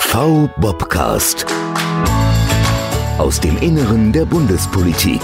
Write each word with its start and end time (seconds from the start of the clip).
V-Bobcast. 0.00 1.46
Aus 3.18 3.40
dem 3.40 3.56
Inneren 3.58 4.12
der 4.12 4.24
Bundespolitik. 4.24 5.20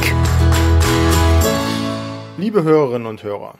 Liebe 2.38 2.62
Hörerinnen 2.62 3.06
und 3.06 3.22
Hörer, 3.22 3.56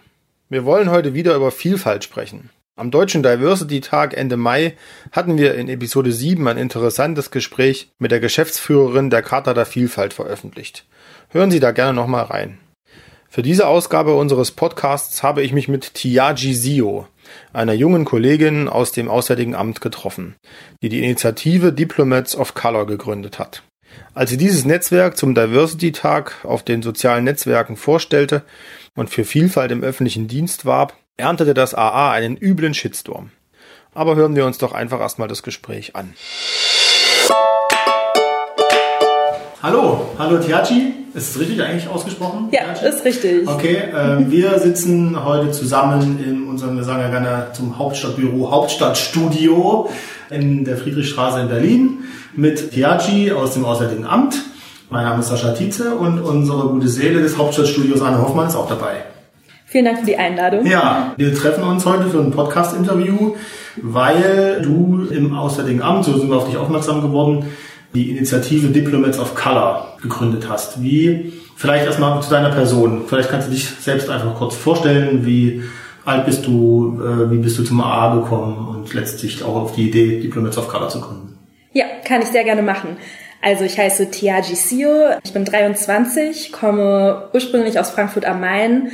wir 0.49 0.65
wollen 0.65 0.91
heute 0.91 1.15
wieder 1.15 1.35
über 1.35 1.51
Vielfalt 1.51 2.05
sprechen. 2.05 2.51
Am 2.77 2.91
Deutschen 2.91 3.23
Diversity 3.23 3.81
Tag 3.81 4.15
Ende 4.17 4.37
Mai 4.37 4.77
hatten 5.11 5.39
wir 5.39 5.55
in 5.55 5.69
Episode 5.69 6.13
7 6.13 6.47
ein 6.47 6.59
interessantes 6.59 7.31
Gespräch 7.31 7.91
mit 7.99 8.11
der 8.11 8.21
Geschäftsführerin 8.21 9.11
der 9.11 9.23
Charta 9.23 9.55
der 9.55 9.67
Vielfalt 9.67 10.13
veröffentlicht. 10.13 10.85
Hören 11.31 11.51
Sie 11.51 11.61
da 11.61 11.73
gerne 11.73 11.95
nochmal 11.95 12.25
rein. 12.25 12.59
Für 13.29 13.43
diese 13.43 13.67
Ausgabe 13.67 14.15
unseres 14.15 14.51
Podcasts 14.51 15.23
habe 15.23 15.43
ich 15.43 15.53
mich 15.53 15.69
mit 15.69 15.95
Tiaji 15.95 16.55
Sio, 16.55 17.09
einer 17.53 17.73
jungen 17.73 18.05
Kollegin 18.05 18.69
aus 18.69 18.93
dem 18.93 19.09
Auswärtigen 19.09 19.55
Amt, 19.55 19.81
getroffen, 19.81 20.37
die 20.83 20.89
die 20.89 21.03
Initiative 21.03 21.73
Diplomats 21.73 22.37
of 22.37 22.55
Color 22.55 22.87
gegründet 22.87 23.39
hat. 23.39 23.63
Als 24.15 24.31
sie 24.31 24.37
dieses 24.37 24.65
Netzwerk 24.65 25.17
zum 25.17 25.35
Diversity 25.35 25.93
Tag 25.93 26.45
auf 26.45 26.63
den 26.63 26.83
sozialen 26.83 27.25
Netzwerken 27.25 27.77
vorstellte 27.77 28.43
und 28.95 29.11
für 29.11 29.25
Vielfalt 29.25 29.71
im 29.71 29.83
öffentlichen 29.83 30.29
Dienst 30.29 30.67
warb, 30.67 30.95
erntete 31.17 31.55
das 31.55 31.75
AA 31.75 32.13
einen 32.13 32.37
üblen 32.37 32.75
Shitstorm. 32.75 33.31
Aber 33.95 34.17
hören 34.17 34.37
wir 34.37 34.45
uns 34.45 34.59
doch 34.59 34.73
einfach 34.73 35.01
erstmal 35.01 35.29
das 35.29 35.43
Gespräch 35.43 35.97
an. 35.97 36.15
Hallo, 39.63 40.15
hallo 40.19 40.39
Tiachi. 40.39 41.06
Ist 41.17 41.31
es 41.31 41.41
richtig 41.41 41.63
eigentlich 41.63 41.89
ausgesprochen? 41.89 42.51
Ja, 42.53 42.75
Tiachi? 42.75 42.95
ist 42.95 43.05
richtig. 43.07 43.49
Okay, 43.49 43.77
äh, 43.77 44.31
wir 44.31 44.59
sitzen 44.59 45.25
heute 45.25 45.51
zusammen 45.51 46.23
in 46.23 46.47
unserem, 46.47 46.77
wir 46.77 46.85
sagen 46.85 47.01
ja 47.01 47.09
gerne 47.09 47.47
zum 47.55 47.79
Hauptstadtbüro 47.79 48.51
Hauptstadtstudio 48.51 49.89
in 50.29 50.67
der 50.67 50.77
Friedrichstraße 50.77 51.41
in 51.41 51.49
Berlin 51.49 52.05
mit 52.35 52.73
Tiachi 52.73 53.33
aus 53.33 53.55
dem 53.55 53.65
Auswärtigen 53.65 54.05
Amt. 54.05 54.43
Mein 54.91 55.05
Name 55.05 55.21
ist 55.21 55.29
Sascha 55.29 55.53
Tietze 55.53 55.95
und 55.95 56.21
unsere 56.21 56.69
gute 56.69 56.89
Seele 56.89 57.23
des 57.23 57.39
Hauptstadtstudios 57.39 58.03
Anne 58.03 58.21
Hoffmann 58.21 58.49
ist 58.49 58.55
auch 58.55 58.69
dabei. 58.69 58.97
Vielen 59.65 59.87
Dank 59.87 60.01
für 60.01 60.07
die 60.07 60.19
Einladung. 60.19 60.67
Ja, 60.67 61.15
wir 61.17 61.35
treffen 61.35 61.65
uns 61.65 61.87
heute 61.87 62.11
für 62.11 62.19
ein 62.19 62.31
Podcast-Interview, 62.31 63.37
weil 63.81 64.61
du 64.63 65.07
im 65.11 65.35
Auswärtigen 65.35 65.81
Amt, 65.81 66.05
so 66.05 66.19
sind 66.19 66.29
wir 66.29 66.37
auf 66.37 66.47
dich 66.47 66.59
aufmerksam 66.59 67.01
geworden, 67.01 67.47
die 67.97 68.11
Initiative 68.11 68.69
Diplomats 68.69 69.19
of 69.19 69.35
Color 69.35 69.97
gegründet 70.03 70.49
hast. 70.49 70.83
Wie, 70.83 71.33
vielleicht 71.57 71.87
erstmal 71.87 72.23
zu 72.23 72.31
deiner 72.31 72.51
Person. 72.51 73.05
Vielleicht 73.09 73.31
kannst 73.31 73.49
du 73.49 73.53
dich 73.53 73.67
selbst 73.81 74.09
einfach 74.11 74.35
kurz 74.37 74.55
vorstellen, 74.55 75.25
wie 75.27 75.63
alt 76.05 76.27
bist 76.27 76.47
du, 76.47 77.01
äh, 77.03 77.31
wie 77.31 77.39
bist 77.39 77.59
du 77.59 77.65
zum 77.65 77.81
AA 77.81 78.15
gekommen 78.15 78.69
und 78.69 78.95
letztlich 78.95 79.43
auch 79.43 79.57
auf 79.57 79.73
die 79.73 79.89
Idee, 79.89 80.21
Diplomats 80.21 80.59
of 80.59 80.69
Color 80.69 80.89
zu 80.89 81.01
gründen. 81.01 81.39
Ja, 81.73 81.85
kann 82.05 82.23
ich 82.23 82.29
sehr 82.29 82.45
gerne 82.45 82.63
machen. 82.63 82.97
Also 83.43 83.65
ich 83.65 83.79
heiße 83.79 84.11
Tiaji 84.11 84.55
Sio, 84.55 84.91
ich 85.25 85.33
bin 85.33 85.45
23, 85.45 86.53
komme 86.53 87.29
ursprünglich 87.33 87.79
aus 87.79 87.91
Frankfurt 87.91 88.25
am 88.25 88.41
Main, 88.41 88.91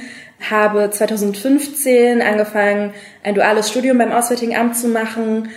habe 0.50 0.90
2015 0.90 2.20
angefangen, 2.20 2.92
ein 3.22 3.34
duales 3.34 3.70
Studium 3.70 3.98
beim 3.98 4.12
Auswärtigen 4.12 4.56
Amt 4.56 4.76
zu 4.76 4.88
machen, 4.88 5.48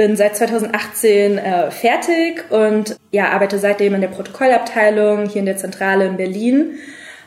bin 0.00 0.16
seit 0.16 0.34
2018 0.34 1.36
äh, 1.36 1.70
fertig 1.70 2.50
und 2.50 2.96
ja, 3.10 3.28
arbeite 3.28 3.58
seitdem 3.58 3.94
in 3.94 4.00
der 4.00 4.08
Protokollabteilung 4.08 5.28
hier 5.28 5.40
in 5.40 5.44
der 5.44 5.58
Zentrale 5.58 6.06
in 6.06 6.16
Berlin. 6.16 6.78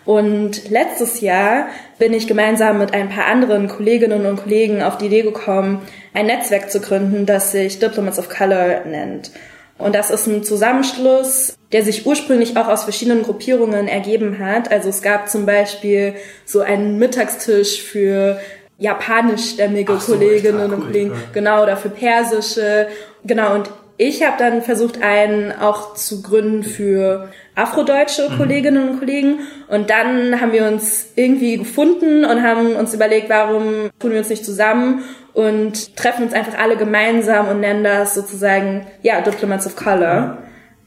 Und 0.05 0.71
letztes 0.71 1.21
Jahr 1.21 1.67
bin 1.99 2.13
ich 2.13 2.25
gemeinsam 2.25 2.79
mit 2.79 2.91
ein 2.95 3.09
paar 3.09 3.25
anderen 3.25 3.67
Kolleginnen 3.67 4.25
und 4.25 4.37
Kollegen 4.37 4.81
auf 4.81 4.97
die 4.97 5.05
Idee 5.05 5.21
gekommen, 5.21 5.83
ein 6.15 6.25
Netzwerk 6.25 6.71
zu 6.71 6.81
gründen, 6.81 7.27
das 7.27 7.51
sich 7.51 7.77
Diplomats 7.77 8.17
of 8.17 8.27
Color 8.27 8.85
nennt. 8.85 9.29
Und 9.77 9.93
das 9.93 10.09
ist 10.09 10.25
ein 10.25 10.43
Zusammenschluss, 10.43 11.55
der 11.73 11.83
sich 11.83 12.07
ursprünglich 12.07 12.57
auch 12.57 12.69
aus 12.69 12.85
verschiedenen 12.85 13.21
Gruppierungen 13.21 13.87
ergeben 13.87 14.39
hat. 14.39 14.71
Also 14.71 14.89
es 14.89 15.03
gab 15.03 15.29
zum 15.29 15.45
Beispiel 15.45 16.15
so 16.43 16.61
einen 16.61 16.97
Mittagstisch 16.97 17.83
für 17.83 18.39
japanischstämmige 18.83 19.97
so, 19.97 20.13
Kolleginnen 20.13 20.67
cool, 20.67 20.73
und 20.73 20.85
Kollegen, 20.85 21.11
ja. 21.11 21.17
genau, 21.31 21.63
oder 21.63 21.77
für 21.77 21.89
persische, 21.89 22.87
genau, 23.23 23.55
und 23.55 23.69
ich 23.95 24.25
habe 24.25 24.35
dann 24.37 24.61
versucht, 24.61 25.01
einen 25.01 25.53
auch 25.53 25.93
zu 25.93 26.21
gründen 26.21 26.63
für 26.63 27.29
afrodeutsche 27.55 28.29
mhm. 28.29 28.37
Kolleginnen 28.37 28.89
und 28.89 28.99
Kollegen. 28.99 29.39
Und 29.69 29.91
dann 29.91 30.41
haben 30.41 30.51
wir 30.51 30.65
uns 30.65 31.11
irgendwie 31.15 31.57
gefunden 31.57 32.25
und 32.25 32.41
haben 32.41 32.75
uns 32.75 32.93
überlegt, 32.93 33.29
warum 33.29 33.91
tun 33.99 34.11
wir 34.11 34.17
uns 34.17 34.29
nicht 34.29 34.43
zusammen 34.43 35.03
und 35.33 35.95
treffen 35.95 36.23
uns 36.23 36.33
einfach 36.33 36.57
alle 36.57 36.75
gemeinsam 36.75 37.47
und 37.49 37.59
nennen 37.59 37.83
das 37.83 38.15
sozusagen, 38.15 38.87
ja, 39.03 39.21
Diplomats 39.21 39.67
of 39.67 39.75
Color. 39.75 40.39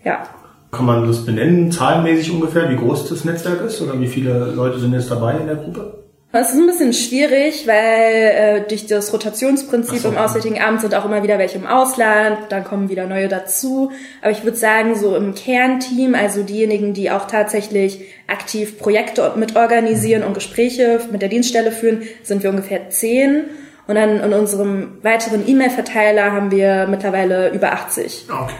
Ja. 0.04 0.24
Kann 0.72 0.84
man 0.84 1.06
das 1.06 1.24
benennen, 1.24 1.70
zahlenmäßig 1.70 2.32
ungefähr, 2.32 2.68
wie 2.68 2.76
groß 2.76 3.08
das 3.08 3.24
Netzwerk 3.24 3.62
ist 3.62 3.80
oder 3.80 3.98
wie 4.00 4.08
viele 4.08 4.46
Leute 4.46 4.80
sind 4.80 4.92
jetzt 4.92 5.10
dabei 5.10 5.36
in 5.36 5.46
der 5.46 5.56
Gruppe? 5.56 6.05
Es 6.32 6.50
ist 6.50 6.58
ein 6.58 6.66
bisschen 6.66 6.92
schwierig, 6.92 7.66
weil 7.66 8.12
äh, 8.12 8.60
durch 8.68 8.86
das 8.86 9.12
Rotationsprinzip 9.12 10.00
so, 10.00 10.08
im 10.08 10.18
Auswärtigen 10.18 10.60
Amt 10.60 10.82
sind 10.82 10.94
auch 10.94 11.06
immer 11.06 11.22
wieder 11.22 11.38
welche 11.38 11.56
im 11.56 11.66
Ausland, 11.66 12.38
dann 12.50 12.62
kommen 12.64 12.90
wieder 12.90 13.06
neue 13.06 13.28
dazu. 13.28 13.90
Aber 14.20 14.32
ich 14.32 14.44
würde 14.44 14.56
sagen, 14.56 14.96
so 14.96 15.16
im 15.16 15.34
Kernteam, 15.34 16.14
also 16.14 16.42
diejenigen, 16.42 16.92
die 16.92 17.10
auch 17.10 17.26
tatsächlich 17.26 18.04
aktiv 18.26 18.78
Projekte 18.78 19.32
mit 19.36 19.56
organisieren 19.56 20.24
und 20.24 20.34
Gespräche 20.34 21.00
mit 21.10 21.22
der 21.22 21.30
Dienststelle 21.30 21.72
führen, 21.72 22.02
sind 22.22 22.42
wir 22.42 22.50
ungefähr 22.50 22.90
zehn. 22.90 23.44
Und 23.86 23.94
dann 23.94 24.20
in 24.20 24.32
unserem 24.32 24.98
weiteren 25.02 25.48
E-Mail-Verteiler 25.48 26.32
haben 26.32 26.50
wir 26.50 26.86
mittlerweile 26.88 27.50
über 27.50 27.72
80. 27.72 28.26
Okay. 28.28 28.54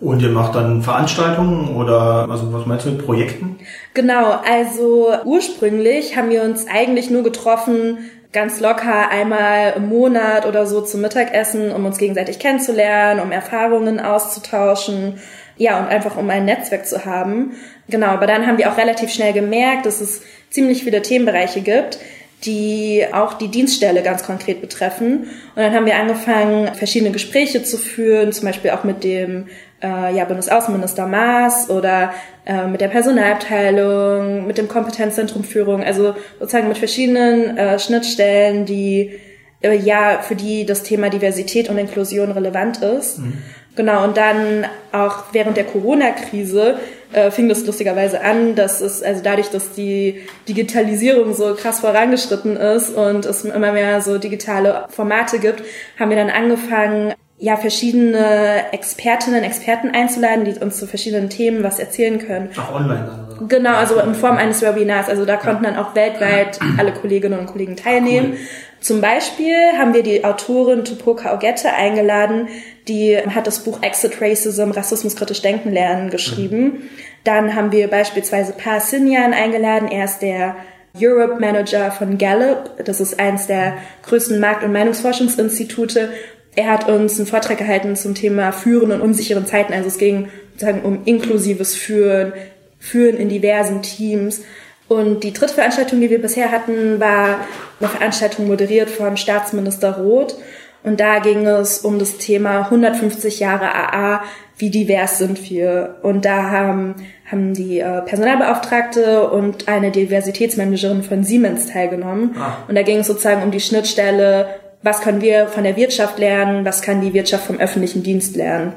Und 0.00 0.22
ihr 0.22 0.30
macht 0.30 0.54
dann 0.54 0.82
Veranstaltungen 0.82 1.76
oder 1.76 2.26
also 2.30 2.52
was 2.52 2.64
meinst 2.64 2.86
du 2.86 2.90
mit 2.90 3.04
Projekten? 3.04 3.58
Genau, 3.92 4.40
also 4.48 5.12
ursprünglich 5.24 6.16
haben 6.16 6.30
wir 6.30 6.42
uns 6.42 6.66
eigentlich 6.66 7.10
nur 7.10 7.22
getroffen, 7.22 7.98
ganz 8.32 8.60
locker 8.60 9.10
einmal 9.10 9.74
im 9.76 9.88
Monat 9.88 10.46
oder 10.46 10.66
so 10.66 10.80
zum 10.80 11.02
Mittagessen, 11.02 11.70
um 11.72 11.84
uns 11.84 11.98
gegenseitig 11.98 12.38
kennenzulernen, 12.38 13.20
um 13.20 13.30
Erfahrungen 13.30 14.00
auszutauschen. 14.00 15.18
Ja, 15.58 15.78
und 15.78 15.88
einfach 15.88 16.16
um 16.16 16.30
ein 16.30 16.46
Netzwerk 16.46 16.86
zu 16.86 17.04
haben. 17.04 17.52
Genau, 17.90 18.06
aber 18.06 18.26
dann 18.26 18.46
haben 18.46 18.56
wir 18.56 18.72
auch 18.72 18.78
relativ 18.78 19.12
schnell 19.12 19.34
gemerkt, 19.34 19.84
dass 19.84 20.00
es 20.00 20.22
ziemlich 20.48 20.84
viele 20.84 21.02
Themenbereiche 21.02 21.60
gibt, 21.60 21.98
die 22.44 23.04
auch 23.12 23.34
die 23.34 23.48
Dienststelle 23.48 24.02
ganz 24.02 24.22
konkret 24.22 24.62
betreffen. 24.62 25.24
Und 25.54 25.62
dann 25.62 25.74
haben 25.74 25.84
wir 25.84 25.96
angefangen, 25.96 26.74
verschiedene 26.74 27.10
Gespräche 27.10 27.62
zu 27.62 27.76
führen, 27.76 28.32
zum 28.32 28.46
Beispiel 28.46 28.70
auch 28.70 28.84
mit 28.84 29.04
dem 29.04 29.48
äh, 29.82 30.14
ja, 30.14 30.24
Bundesaußenminister 30.24 31.06
Maas 31.06 31.70
oder 31.70 32.12
äh, 32.44 32.66
mit 32.66 32.80
der 32.80 32.88
Personalabteilung, 32.88 34.46
mit 34.46 34.58
dem 34.58 34.68
Kompetenzzentrum 34.68 35.44
Führung, 35.44 35.82
also 35.82 36.14
sozusagen 36.38 36.68
mit 36.68 36.78
verschiedenen 36.78 37.56
äh, 37.56 37.78
Schnittstellen, 37.78 38.66
die 38.66 39.18
äh, 39.62 39.76
ja 39.76 40.20
für 40.22 40.36
die 40.36 40.66
das 40.66 40.82
Thema 40.82 41.10
Diversität 41.10 41.68
und 41.68 41.78
Inklusion 41.78 42.32
relevant 42.32 42.82
ist. 42.82 43.18
Mhm. 43.18 43.38
Genau, 43.76 44.04
und 44.04 44.16
dann 44.16 44.66
auch 44.92 45.24
während 45.32 45.56
der 45.56 45.64
Corona-Krise 45.64 46.78
äh, 47.12 47.30
fing 47.30 47.48
das 47.48 47.64
lustigerweise 47.64 48.20
an, 48.20 48.54
dass 48.54 48.80
es, 48.80 49.02
also 49.02 49.22
dadurch, 49.22 49.48
dass 49.48 49.72
die 49.72 50.22
Digitalisierung 50.48 51.34
so 51.34 51.54
krass 51.54 51.80
vorangeschritten 51.80 52.56
ist 52.56 52.90
und 52.90 53.26
es 53.26 53.44
immer 53.44 53.72
mehr 53.72 54.00
so 54.00 54.18
digitale 54.18 54.86
Formate 54.90 55.38
gibt, 55.38 55.62
haben 55.98 56.10
wir 56.10 56.16
dann 56.16 56.30
angefangen, 56.30 57.14
ja, 57.42 57.56
verschiedene 57.56 58.70
Expertinnen, 58.70 59.42
Experten 59.42 59.90
einzuladen, 59.90 60.44
die 60.44 60.52
uns 60.62 60.76
zu 60.78 60.86
verschiedenen 60.86 61.30
Themen 61.30 61.62
was 61.62 61.78
erzählen 61.78 62.18
können. 62.18 62.50
Auch 62.58 62.74
online 62.74 63.06
dann, 63.06 63.38
oder? 63.38 63.48
Genau, 63.48 63.74
also 63.76 63.98
in 63.98 64.14
Form 64.14 64.36
eines 64.36 64.60
Webinars. 64.60 65.08
Also 65.08 65.24
da 65.24 65.36
konnten 65.36 65.64
dann 65.64 65.76
auch 65.76 65.94
weltweit 65.94 66.60
alle 66.76 66.92
Kolleginnen 66.92 67.38
und 67.38 67.46
Kollegen 67.46 67.76
teilnehmen. 67.76 68.32
Cool. 68.32 68.38
Zum 68.80 69.00
Beispiel 69.00 69.54
haben 69.78 69.94
wir 69.94 70.02
die 70.02 70.22
Autorin 70.22 70.84
Tupoka 70.84 71.34
Ogette 71.34 71.72
eingeladen, 71.72 72.48
die 72.88 73.16
hat 73.16 73.46
das 73.46 73.60
Buch 73.60 73.82
Exit 73.82 74.20
Racism, 74.20 74.70
Rassismus 74.70 75.16
kritisch 75.16 75.40
denken 75.40 75.72
lernen 75.72 76.10
geschrieben. 76.10 76.62
Mhm. 76.62 76.82
Dann 77.24 77.54
haben 77.54 77.72
wir 77.72 77.88
beispielsweise 77.88 78.52
Pa 78.52 78.80
Sinyan 78.80 79.32
eingeladen. 79.32 79.88
Er 79.90 80.04
ist 80.04 80.20
der 80.20 80.56
Europe 80.98 81.40
Manager 81.40 81.90
von 81.90 82.18
Gallup. 82.18 82.84
Das 82.84 83.00
ist 83.00 83.18
eines 83.18 83.46
der 83.46 83.74
größten 84.02 84.40
Markt- 84.40 84.64
und 84.64 84.72
Meinungsforschungsinstitute 84.72 86.10
er 86.56 86.68
hat 86.68 86.88
uns 86.88 87.18
einen 87.18 87.26
Vortrag 87.26 87.58
gehalten 87.58 87.94
zum 87.96 88.14
Thema 88.14 88.52
Führen 88.52 88.90
in 88.90 89.00
unsicheren 89.00 89.46
Zeiten. 89.46 89.72
Also 89.72 89.88
es 89.88 89.98
ging 89.98 90.28
sozusagen 90.52 90.82
um 90.82 91.02
inklusives 91.04 91.74
Führen, 91.74 92.32
Führen 92.78 93.16
in 93.16 93.28
diversen 93.28 93.82
Teams. 93.82 94.42
Und 94.88 95.22
die 95.22 95.32
dritte 95.32 95.54
Veranstaltung, 95.54 96.00
die 96.00 96.10
wir 96.10 96.20
bisher 96.20 96.50
hatten, 96.50 96.98
war 96.98 97.46
eine 97.78 97.88
Veranstaltung 97.88 98.48
moderiert 98.48 98.90
von 98.90 99.16
Staatsminister 99.16 99.98
Roth. 99.98 100.36
Und 100.82 100.98
da 100.98 101.18
ging 101.18 101.46
es 101.46 101.78
um 101.78 101.98
das 101.98 102.16
Thema 102.16 102.62
150 102.62 103.38
Jahre 103.38 103.74
AA, 103.74 104.24
wie 104.56 104.70
divers 104.70 105.18
sind 105.18 105.48
wir. 105.50 105.96
Und 106.02 106.24
da 106.24 106.50
haben, 106.50 106.96
haben 107.30 107.54
die 107.54 107.80
äh, 107.80 108.00
Personalbeauftragte 108.02 109.30
und 109.30 109.68
eine 109.68 109.90
Diversitätsmanagerin 109.90 111.02
von 111.02 111.22
Siemens 111.22 111.66
teilgenommen. 111.66 112.34
Ah. 112.38 112.64
Und 112.66 112.74
da 112.74 112.82
ging 112.82 112.98
es 112.98 113.06
sozusagen 113.06 113.42
um 113.42 113.50
die 113.50 113.60
Schnittstelle 113.60 114.48
was 114.82 115.00
können 115.00 115.20
wir 115.20 115.48
von 115.48 115.64
der 115.64 115.76
Wirtschaft 115.76 116.18
lernen, 116.18 116.64
was 116.64 116.82
kann 116.82 117.00
die 117.00 117.12
Wirtschaft 117.12 117.46
vom 117.46 117.58
öffentlichen 117.58 118.02
Dienst 118.02 118.36
lernen. 118.36 118.72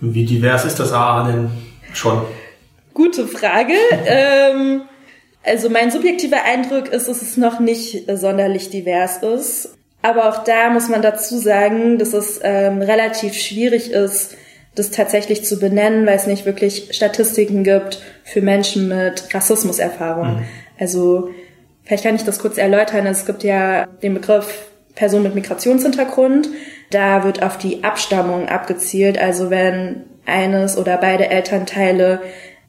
Wie 0.00 0.24
divers 0.24 0.64
ist 0.64 0.78
das 0.78 0.92
AA 0.92 1.30
denn 1.30 1.50
schon? 1.92 2.22
Gute 2.92 3.26
Frage. 3.26 3.74
ähm, 4.06 4.82
also 5.44 5.70
mein 5.70 5.90
subjektiver 5.90 6.42
Eindruck 6.44 6.88
ist, 6.88 7.08
dass 7.08 7.22
es 7.22 7.36
noch 7.36 7.60
nicht 7.60 8.04
sonderlich 8.12 8.70
divers 8.70 9.22
ist. 9.22 9.76
Aber 10.02 10.28
auch 10.28 10.44
da 10.44 10.70
muss 10.70 10.88
man 10.88 11.02
dazu 11.02 11.38
sagen, 11.38 11.98
dass 11.98 12.12
es 12.12 12.40
ähm, 12.42 12.82
relativ 12.82 13.34
schwierig 13.34 13.90
ist, 13.90 14.36
das 14.74 14.90
tatsächlich 14.90 15.44
zu 15.44 15.58
benennen, 15.58 16.06
weil 16.06 16.16
es 16.16 16.26
nicht 16.26 16.44
wirklich 16.44 16.88
Statistiken 16.90 17.64
gibt 17.64 18.02
für 18.24 18.42
Menschen 18.42 18.88
mit 18.88 19.34
Rassismuserfahrung. 19.34 20.36
Mhm. 20.36 20.44
Also 20.78 21.30
vielleicht 21.84 22.04
kann 22.04 22.14
ich 22.14 22.24
das 22.24 22.38
kurz 22.40 22.58
erläutern. 22.58 23.06
Es 23.06 23.24
gibt 23.24 23.42
ja 23.42 23.86
den 23.86 24.14
Begriff 24.14 24.66
Person 24.96 25.22
mit 25.22 25.36
Migrationshintergrund. 25.36 26.48
Da 26.90 27.22
wird 27.22 27.42
auf 27.44 27.56
die 27.58 27.84
Abstammung 27.84 28.48
abgezielt. 28.48 29.18
Also 29.18 29.50
wenn 29.50 30.02
eines 30.26 30.76
oder 30.76 30.96
beide 30.96 31.30
Elternteile 31.30 32.20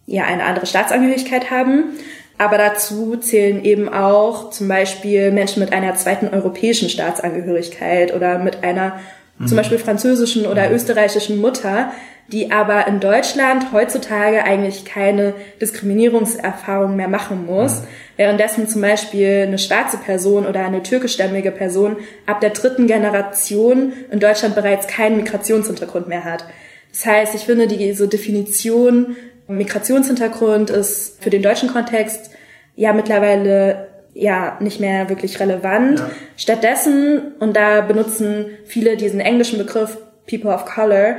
ja 0.05 0.25
eine 0.25 0.43
andere 0.43 0.67
Staatsangehörigkeit 0.67 1.49
haben. 1.49 1.95
Aber 2.37 2.57
dazu 2.59 3.17
zählen 3.17 3.63
eben 3.65 3.89
auch 3.89 4.51
zum 4.51 4.67
Beispiel 4.67 5.31
Menschen 5.31 5.59
mit 5.59 5.73
einer 5.73 5.95
zweiten 5.95 6.27
europäischen 6.27 6.89
Staatsangehörigkeit 6.89 8.13
oder 8.15 8.37
mit 8.37 8.63
einer 8.63 8.99
mhm. 9.39 9.47
zum 9.47 9.57
Beispiel 9.57 9.79
französischen 9.79 10.45
oder 10.45 10.69
mhm. 10.69 10.75
österreichischen 10.75 11.41
Mutter, 11.41 11.91
die 12.27 12.51
aber 12.51 12.87
in 12.87 12.99
Deutschland 12.99 13.71
heutzutage 13.71 14.43
eigentlich 14.43 14.83
keine 14.83 15.33
Diskriminierungserfahrung 15.61 16.95
mehr 16.95 17.07
machen 17.07 17.45
muss, 17.45 17.83
währenddessen 18.17 18.67
zum 18.67 18.81
Beispiel 18.81 19.45
eine 19.47 19.57
schwarze 19.57 19.97
Person 19.97 20.45
oder 20.45 20.65
eine 20.65 20.83
türkischstämmige 20.83 21.51
Person 21.51 21.97
ab 22.25 22.41
der 22.41 22.49
dritten 22.49 22.87
Generation 22.87 23.93
in 24.11 24.19
Deutschland 24.19 24.55
bereits 24.55 24.87
keinen 24.87 25.17
Migrationshintergrund 25.17 26.07
mehr 26.07 26.25
hat. 26.25 26.45
Das 26.91 27.05
heißt, 27.05 27.35
ich 27.35 27.41
finde 27.41 27.67
diese 27.67 28.07
Definition 28.07 29.15
Migrationshintergrund 29.47 30.69
ist 30.69 31.23
für 31.23 31.29
den 31.29 31.41
deutschen 31.41 31.69
Kontext 31.69 32.31
ja 32.75 32.91
mittlerweile 32.91 33.87
ja 34.13 34.57
nicht 34.59 34.79
mehr 34.79 35.09
wirklich 35.09 35.39
relevant. 35.39 35.99
Ja. 35.99 36.09
Stattdessen, 36.35 37.33
und 37.39 37.55
da 37.55 37.81
benutzen 37.81 38.47
viele 38.65 38.97
diesen 38.97 39.19
englischen 39.19 39.57
Begriff 39.57 39.97
People 40.27 40.53
of 40.53 40.65
Color, 40.65 41.17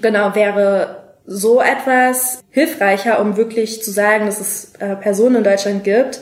genau, 0.00 0.34
wäre 0.34 1.04
so 1.26 1.60
etwas 1.60 2.44
hilfreicher, 2.50 3.20
um 3.20 3.36
wirklich 3.36 3.82
zu 3.82 3.90
sagen, 3.90 4.26
dass 4.26 4.40
es 4.40 4.72
äh, 4.78 4.94
Personen 4.96 5.36
in 5.36 5.44
Deutschland 5.44 5.84
gibt, 5.84 6.20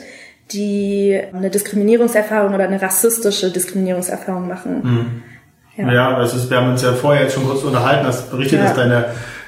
die 0.51 1.19
eine 1.33 1.49
Diskriminierungserfahrung 1.49 2.53
oder 2.53 2.65
eine 2.65 2.81
rassistische 2.81 3.51
Diskriminierungserfahrung 3.51 4.47
machen. 4.47 4.81
Mhm. 4.83 5.23
Ja, 5.77 5.93
ja 5.93 6.19
das 6.19 6.33
ist, 6.33 6.49
wir 6.49 6.57
haben 6.57 6.71
uns 6.71 6.81
ja 6.81 6.93
vorher 6.93 7.23
jetzt 7.23 7.33
schon 7.33 7.45
kurz 7.45 7.63
unterhalten, 7.63 8.07
hast 8.07 8.31
berichtet, 8.31 8.59
ja. 8.59 8.65
dass 8.65 8.75
deine 8.75 9.05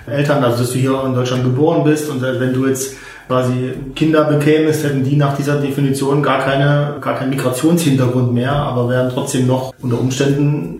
Eltern, 0.07 0.43
also 0.43 0.59
dass 0.59 0.71
du 0.71 0.77
hier 0.77 1.03
in 1.05 1.13
Deutschland 1.13 1.43
geboren 1.43 1.83
bist 1.83 2.09
und 2.09 2.21
wenn 2.21 2.53
du 2.53 2.67
jetzt 2.67 2.95
quasi 3.27 3.73
Kinder 3.95 4.23
bekämest, 4.25 4.83
hätten 4.83 5.03
die 5.03 5.15
nach 5.15 5.35
dieser 5.35 5.59
Definition 5.59 6.23
gar 6.23 6.43
keine, 6.43 6.95
gar 7.01 7.15
keinen 7.15 7.31
Migrationshintergrund 7.31 8.33
mehr, 8.33 8.53
aber 8.53 8.89
wären 8.89 9.09
trotzdem 9.09 9.47
noch 9.47 9.73
unter 9.81 9.99
Umständen 9.99 10.77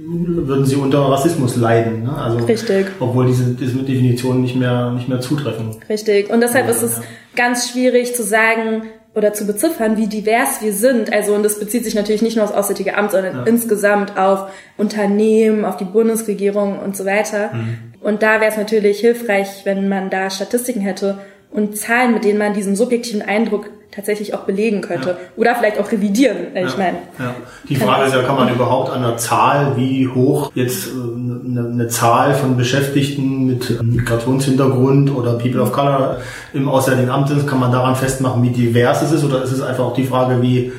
würden 0.48 0.66
sie 0.66 0.76
unter 0.76 1.00
Rassismus 1.00 1.58
leiden. 1.58 2.04
Ne? 2.04 2.16
Also, 2.16 2.38
Richtig. 2.46 2.88
Obwohl 3.00 3.28
diese, 3.28 3.54
diese 3.54 3.78
Definitionen 3.80 4.42
nicht 4.42 4.56
mehr, 4.56 4.92
nicht 4.92 5.10
mehr 5.10 5.20
zutreffen. 5.20 5.76
Richtig. 5.90 6.30
Und 6.30 6.42
deshalb 6.42 6.66
ja, 6.66 6.72
ist 6.72 6.84
es 6.84 6.98
ja. 6.98 7.04
ganz 7.36 7.70
schwierig 7.70 8.16
zu 8.16 8.24
sagen, 8.24 8.84
oder 9.18 9.34
zu 9.34 9.48
beziffern, 9.48 9.98
wie 9.98 10.06
divers 10.06 10.62
wir 10.62 10.74
sind. 10.74 11.12
Also, 11.12 11.34
und 11.34 11.42
das 11.42 11.60
bezieht 11.60 11.84
sich 11.84 11.96
natürlich 11.96 12.22
nicht 12.22 12.36
nur 12.36 12.46
aufs 12.46 12.54
Auswärtige 12.54 12.96
Amt, 12.96 13.12
sondern 13.12 13.36
ja. 13.36 13.44
insgesamt 13.46 14.16
auf 14.16 14.52
Unternehmen, 14.78 15.66
auf 15.66 15.76
die 15.76 15.86
Bundesregierung 15.86 16.78
und 16.78 16.96
so 16.96 17.04
weiter. 17.04 17.50
Mhm. 17.52 17.78
Und 18.00 18.22
da 18.22 18.40
wäre 18.40 18.52
es 18.52 18.58
natürlich 18.58 19.00
hilfreich, 19.00 19.48
wenn 19.64 19.90
man 19.90 20.12
da 20.12 20.30
Statistiken 20.30 20.82
hätte 20.82 21.18
und 21.52 21.78
Zahlen, 21.78 22.14
mit 22.14 22.24
denen 22.24 22.40
man 22.40 22.54
diesen 22.54 22.76
subjektiven 22.76 23.22
Eindruck 23.22 23.70
tatsächlich 23.92 24.36
auch 24.36 24.42
belegen 24.42 24.82
könnte. 24.82 25.10
Ja. 25.10 25.18
Oder 25.38 25.56
vielleicht 25.56 25.80
auch 25.80 25.92
revidieren, 25.92 26.38
ja. 26.54 26.68
ich 26.68 26.78
meine. 26.78 26.98
Ja. 27.18 27.36
Die 27.68 27.76
Frage 27.76 28.06
ist 28.06 28.14
ja, 28.14 28.22
kann 28.22 28.36
man 28.36 28.54
überhaupt 28.54 28.92
an 28.92 29.04
einer 29.04 29.18
Zahl, 29.18 29.74
wie 29.76 30.08
hoch 30.08 30.52
jetzt 30.54 30.90
eine, 30.92 31.62
äh, 31.62 31.72
eine 31.72 31.88
Zahl 31.88 32.36
von 32.36 32.58
Beschäftigten 32.58 33.48
mit 33.48 33.82
Migrationshintergrund 33.82 35.16
oder 35.16 35.34
People 35.34 35.62
of 35.62 35.72
Color 35.72 36.18
im 36.54 36.70
Auswärtigen 36.70 37.10
Amt 37.10 37.32
ist, 37.32 37.48
kann 37.48 37.60
man 37.60 37.72
daran 37.72 37.96
festmachen, 37.96 38.44
wie 38.44 38.52
divers 38.52 39.02
es 39.02 39.12
ist? 39.12 39.24
Oder 39.24 39.42
ist 39.42 39.52
es 39.52 39.62
einfach 39.62 39.86
auch 39.86 39.96
die 39.96 40.06
Frage, 40.06 40.42
wie 40.42 40.72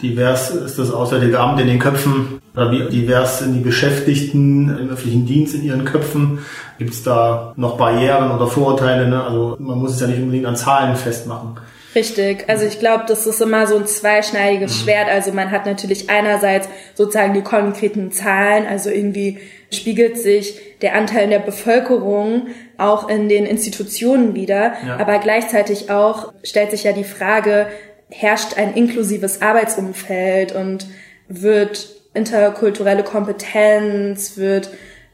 divers 0.00 0.50
ist 0.50 0.78
das 0.78 0.90
Auswärtige 0.90 1.38
Amt 1.38 1.60
in 1.60 1.66
den 1.66 1.78
Köpfen 1.78 2.41
oder 2.54 2.70
wie 2.70 2.88
divers 2.88 3.38
sind 3.38 3.54
die 3.54 3.60
Beschäftigten 3.60 4.76
im 4.78 4.90
öffentlichen 4.90 5.26
Dienst 5.26 5.54
in 5.54 5.64
ihren 5.64 5.84
Köpfen? 5.84 6.40
Gibt 6.78 6.92
es 6.92 7.02
da 7.02 7.54
noch 7.56 7.76
Barrieren 7.78 8.30
oder 8.30 8.46
Vorurteile? 8.46 9.08
Ne? 9.08 9.22
Also 9.22 9.56
man 9.58 9.78
muss 9.78 9.94
es 9.94 10.00
ja 10.00 10.06
nicht 10.06 10.18
unbedingt 10.18 10.46
an 10.46 10.56
Zahlen 10.56 10.96
festmachen. 10.96 11.58
Richtig. 11.94 12.48
Also 12.48 12.64
ich 12.64 12.78
glaube, 12.78 13.04
das 13.06 13.26
ist 13.26 13.40
immer 13.40 13.66
so 13.66 13.76
ein 13.76 13.86
zweischneidiges 13.86 14.80
mhm. 14.80 14.84
Schwert. 14.84 15.08
Also 15.08 15.32
man 15.32 15.50
hat 15.50 15.66
natürlich 15.66 16.10
einerseits 16.10 16.68
sozusagen 16.94 17.34
die 17.34 17.42
konkreten 17.42 18.12
Zahlen, 18.12 18.66
also 18.66 18.90
irgendwie 18.90 19.38
spiegelt 19.70 20.18
sich 20.18 20.60
der 20.82 20.94
Anteil 20.94 21.28
der 21.28 21.38
Bevölkerung 21.38 22.48
auch 22.76 23.08
in 23.08 23.28
den 23.28 23.46
Institutionen 23.46 24.34
wieder, 24.34 24.74
ja. 24.86 24.96
aber 24.98 25.18
gleichzeitig 25.18 25.90
auch 25.90 26.32
stellt 26.42 26.70
sich 26.70 26.84
ja 26.84 26.92
die 26.92 27.04
Frage, 27.04 27.68
herrscht 28.10 28.58
ein 28.58 28.74
inklusives 28.74 29.40
Arbeitsumfeld 29.40 30.52
und 30.52 30.86
wird 31.28 32.01
interkulturelle 32.14 33.02
Kompetenz, 33.02 34.36
wird 34.36 34.70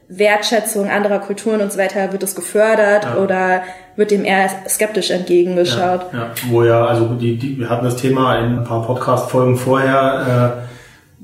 Wertschätzung 0.09 0.89
anderer 0.89 1.19
Kulturen 1.19 1.61
und 1.61 1.71
so 1.71 1.77
weiter, 1.77 2.11
wird 2.11 2.23
es 2.23 2.35
gefördert 2.35 3.03
ja. 3.03 3.17
oder 3.17 3.61
wird 3.95 4.09
dem 4.09 4.25
eher 4.25 4.49
skeptisch 4.67 5.11
entgegengeschaut? 5.11 6.07
Ja, 6.11 6.19
ja. 6.19 6.31
wo 6.49 6.63
ja, 6.63 6.85
also 6.85 7.13
die, 7.13 7.37
die, 7.37 7.59
wir 7.59 7.69
hatten 7.69 7.85
das 7.85 7.95
Thema 7.95 8.39
in 8.39 8.59
ein 8.59 8.63
paar 8.63 8.85
Podcast-Folgen 8.85 9.55
vorher, 9.55 10.65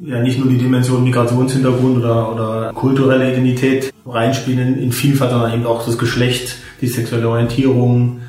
äh, 0.04 0.10
ja 0.10 0.22
nicht 0.22 0.38
nur 0.38 0.50
die 0.50 0.58
Dimension 0.58 1.04
Migrationshintergrund 1.04 1.98
oder, 1.98 2.32
oder 2.32 2.74
kulturelle 2.74 3.32
Identität 3.32 3.92
reinspielen 4.06 4.76
in, 4.76 4.84
in 4.84 4.92
Vielfalt, 4.92 5.32
sondern 5.32 5.54
eben 5.54 5.66
auch 5.66 5.84
das 5.84 5.98
Geschlecht, 5.98 6.58
die 6.82 6.88
sexuelle 6.88 7.28
Orientierung, 7.28 8.22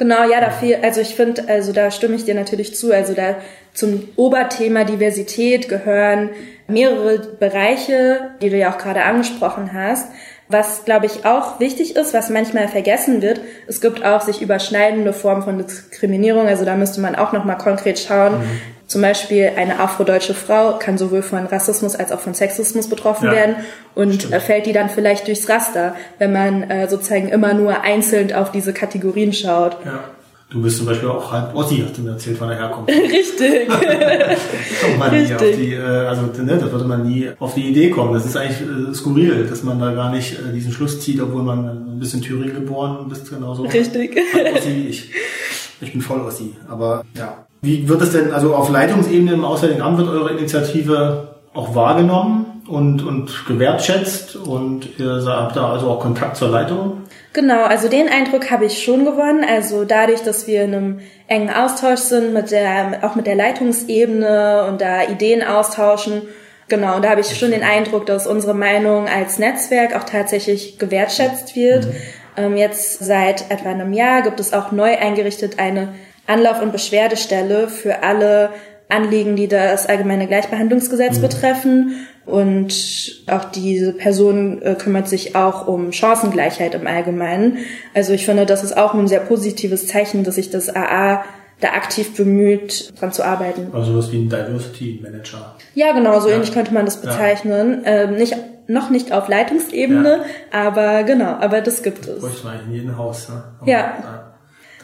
Genau, 0.00 0.24
ja, 0.24 0.40
dafür, 0.40 0.78
also 0.82 1.02
ich 1.02 1.14
finde, 1.14 1.46
also 1.46 1.74
da 1.74 1.90
stimme 1.90 2.16
ich 2.16 2.24
dir 2.24 2.34
natürlich 2.34 2.74
zu. 2.74 2.90
Also 2.90 3.12
da 3.12 3.36
zum 3.74 4.08
Oberthema 4.16 4.84
Diversität 4.84 5.68
gehören 5.68 6.30
mehrere 6.66 7.18
Bereiche, 7.18 8.30
die 8.40 8.48
du 8.48 8.56
ja 8.56 8.72
auch 8.72 8.78
gerade 8.78 9.02
angesprochen 9.02 9.74
hast. 9.74 10.10
Was, 10.48 10.86
glaube 10.86 11.04
ich, 11.04 11.26
auch 11.26 11.60
wichtig 11.60 11.96
ist, 11.96 12.14
was 12.14 12.30
manchmal 12.30 12.68
vergessen 12.68 13.20
wird, 13.20 13.42
es 13.66 13.82
gibt 13.82 14.02
auch 14.02 14.22
sich 14.22 14.40
überschneidende 14.40 15.12
Formen 15.12 15.42
von 15.42 15.58
Diskriminierung. 15.58 16.46
Also 16.46 16.64
da 16.64 16.76
müsste 16.76 17.02
man 17.02 17.14
auch 17.14 17.32
nochmal 17.32 17.58
konkret 17.58 17.98
schauen. 17.98 18.38
Mhm. 18.38 18.60
Zum 18.90 19.02
Beispiel 19.02 19.52
eine 19.54 19.78
afrodeutsche 19.78 20.34
Frau 20.34 20.76
kann 20.76 20.98
sowohl 20.98 21.22
von 21.22 21.46
Rassismus 21.46 21.94
als 21.94 22.10
auch 22.10 22.18
von 22.18 22.34
Sexismus 22.34 22.88
betroffen 22.88 23.26
ja, 23.26 23.32
werden 23.32 23.54
und 23.94 24.14
stimmt. 24.14 24.42
fällt 24.42 24.66
die 24.66 24.72
dann 24.72 24.90
vielleicht 24.90 25.28
durchs 25.28 25.48
Raster, 25.48 25.94
wenn 26.18 26.32
man 26.32 26.64
äh, 26.64 26.88
sozusagen 26.88 27.28
immer 27.28 27.54
nur 27.54 27.82
einzeln 27.82 28.32
auf 28.32 28.50
diese 28.50 28.72
Kategorien 28.72 29.32
schaut. 29.32 29.76
Ja. 29.84 30.10
Du 30.50 30.60
bist 30.60 30.78
zum 30.78 30.86
Beispiel 30.86 31.08
auch 31.08 31.30
halb 31.30 31.54
Ossi, 31.54 31.84
hast 31.86 31.98
du 31.98 32.02
mir 32.02 32.10
erzählt, 32.10 32.36
von 32.36 32.48
der 32.48 32.58
Herkunft. 32.58 32.90
Richtig. 33.12 33.68
man 34.98 35.10
Richtig. 35.10 35.36
auf 35.36 35.42
die, 35.56 35.74
äh, 35.74 36.06
also 36.08 36.22
ne, 36.22 36.58
das 36.58 36.72
würde 36.72 36.86
man 36.86 37.06
nie 37.06 37.30
auf 37.38 37.54
die 37.54 37.68
Idee 37.68 37.90
kommen. 37.90 38.12
Das 38.12 38.26
ist 38.26 38.36
eigentlich 38.36 38.60
äh, 38.60 38.92
skurril, 38.92 39.46
dass 39.48 39.62
man 39.62 39.78
da 39.78 39.92
gar 39.92 40.10
nicht 40.10 40.32
äh, 40.32 40.52
diesen 40.52 40.72
Schluss 40.72 41.00
zieht, 41.00 41.20
obwohl 41.20 41.44
man 41.44 41.92
ein 41.94 42.00
bisschen 42.00 42.22
Thüringen 42.22 42.56
geboren 42.56 43.08
bist, 43.08 43.30
genauso. 43.30 43.62
Richtig. 43.62 44.18
Halb 44.34 44.56
Ossi 44.56 44.74
wie 44.74 44.88
ich. 44.88 45.10
Ich 45.80 45.92
bin 45.92 46.02
voll 46.02 46.20
Ossi, 46.20 46.54
aber 46.68 47.04
ja. 47.16 47.46
Wie 47.62 47.88
wird 47.88 48.00
es 48.02 48.12
denn, 48.12 48.32
also 48.32 48.54
auf 48.54 48.70
Leitungsebene 48.70 49.32
im 49.32 49.44
Auswärtigen 49.44 49.82
Amt 49.82 49.98
wird 49.98 50.08
eure 50.08 50.30
Initiative 50.30 51.36
auch 51.52 51.74
wahrgenommen 51.74 52.62
und, 52.68 53.02
und 53.02 53.46
gewertschätzt 53.46 54.36
und 54.36 54.98
ihr 54.98 55.24
habt 55.26 55.56
da 55.56 55.72
also 55.72 55.90
auch 55.90 56.00
Kontakt 56.00 56.36
zur 56.36 56.48
Leitung? 56.48 57.02
Genau, 57.32 57.64
also 57.64 57.88
den 57.88 58.08
Eindruck 58.08 58.50
habe 58.50 58.64
ich 58.64 58.82
schon 58.82 59.04
gewonnen. 59.04 59.44
Also 59.48 59.84
dadurch, 59.84 60.22
dass 60.22 60.46
wir 60.46 60.64
in 60.64 60.74
einem 60.74 61.00
engen 61.26 61.50
Austausch 61.50 62.00
sind 62.00 62.32
mit 62.32 62.50
der, 62.50 63.00
auch 63.02 63.14
mit 63.14 63.26
der 63.26 63.34
Leitungsebene 63.34 64.66
und 64.68 64.80
da 64.80 65.04
Ideen 65.04 65.42
austauschen. 65.42 66.22
Genau, 66.68 67.00
da 67.00 67.10
habe 67.10 67.20
ich 67.20 67.36
schon 67.36 67.50
den 67.50 67.64
Eindruck, 67.64 68.06
dass 68.06 68.26
unsere 68.26 68.54
Meinung 68.54 69.08
als 69.08 69.38
Netzwerk 69.38 69.94
auch 69.96 70.04
tatsächlich 70.04 70.78
gewertschätzt 70.78 71.56
wird. 71.56 71.86
Mhm. 71.86 71.92
Ähm, 72.40 72.56
jetzt 72.56 72.98
seit 73.04 73.50
etwa 73.50 73.70
einem 73.70 73.92
Jahr 73.92 74.22
gibt 74.22 74.40
es 74.40 74.52
auch 74.52 74.72
neu 74.72 74.96
eingerichtet 74.96 75.58
eine 75.58 75.88
Anlauf- 76.26 76.62
und 76.62 76.72
Beschwerdestelle 76.72 77.68
für 77.68 78.02
alle 78.02 78.50
Anliegen, 78.88 79.36
die 79.36 79.48
das 79.48 79.86
allgemeine 79.86 80.26
Gleichbehandlungsgesetz 80.26 81.18
mhm. 81.18 81.22
betreffen. 81.22 82.06
Und 82.26 83.22
auch 83.28 83.44
diese 83.44 83.92
Person 83.92 84.62
äh, 84.62 84.74
kümmert 84.74 85.08
sich 85.08 85.34
auch 85.34 85.66
um 85.66 85.92
Chancengleichheit 85.92 86.74
im 86.74 86.86
Allgemeinen. 86.86 87.58
Also 87.94 88.12
ich 88.12 88.24
finde, 88.24 88.46
das 88.46 88.62
ist 88.62 88.76
auch 88.76 88.94
ein 88.94 89.08
sehr 89.08 89.20
positives 89.20 89.86
Zeichen, 89.86 90.22
dass 90.22 90.36
sich 90.36 90.50
das 90.50 90.74
AA 90.74 91.24
da 91.60 91.68
aktiv 91.68 92.16
bemüht, 92.16 92.92
dran 92.98 93.12
zu 93.12 93.24
arbeiten. 93.24 93.68
Also 93.72 93.96
was 93.96 94.10
wie 94.12 94.18
ein 94.18 94.28
Diversity 94.28 95.00
Manager. 95.02 95.56
Ja, 95.74 95.92
genau, 95.92 96.18
so 96.20 96.28
ja. 96.28 96.36
ähnlich 96.36 96.52
könnte 96.52 96.72
man 96.72 96.84
das 96.84 97.00
bezeichnen. 97.00 97.82
Ja. 97.84 97.90
Ähm, 97.90 98.16
nicht, 98.16 98.34
noch 98.70 98.90
nicht 98.90 99.12
auf 99.12 99.28
Leitungsebene, 99.28 100.20
ja. 100.52 100.58
aber 100.68 101.02
genau, 101.02 101.32
aber 101.32 101.60
das 101.60 101.82
gibt 101.82 102.06
es. 102.06 102.20
Bräuchte 102.20 102.46
man 102.46 102.60
in 102.66 102.72
jedem 102.72 102.96
Haus, 102.96 103.28
ne? 103.28 103.42
ja. 103.66 104.26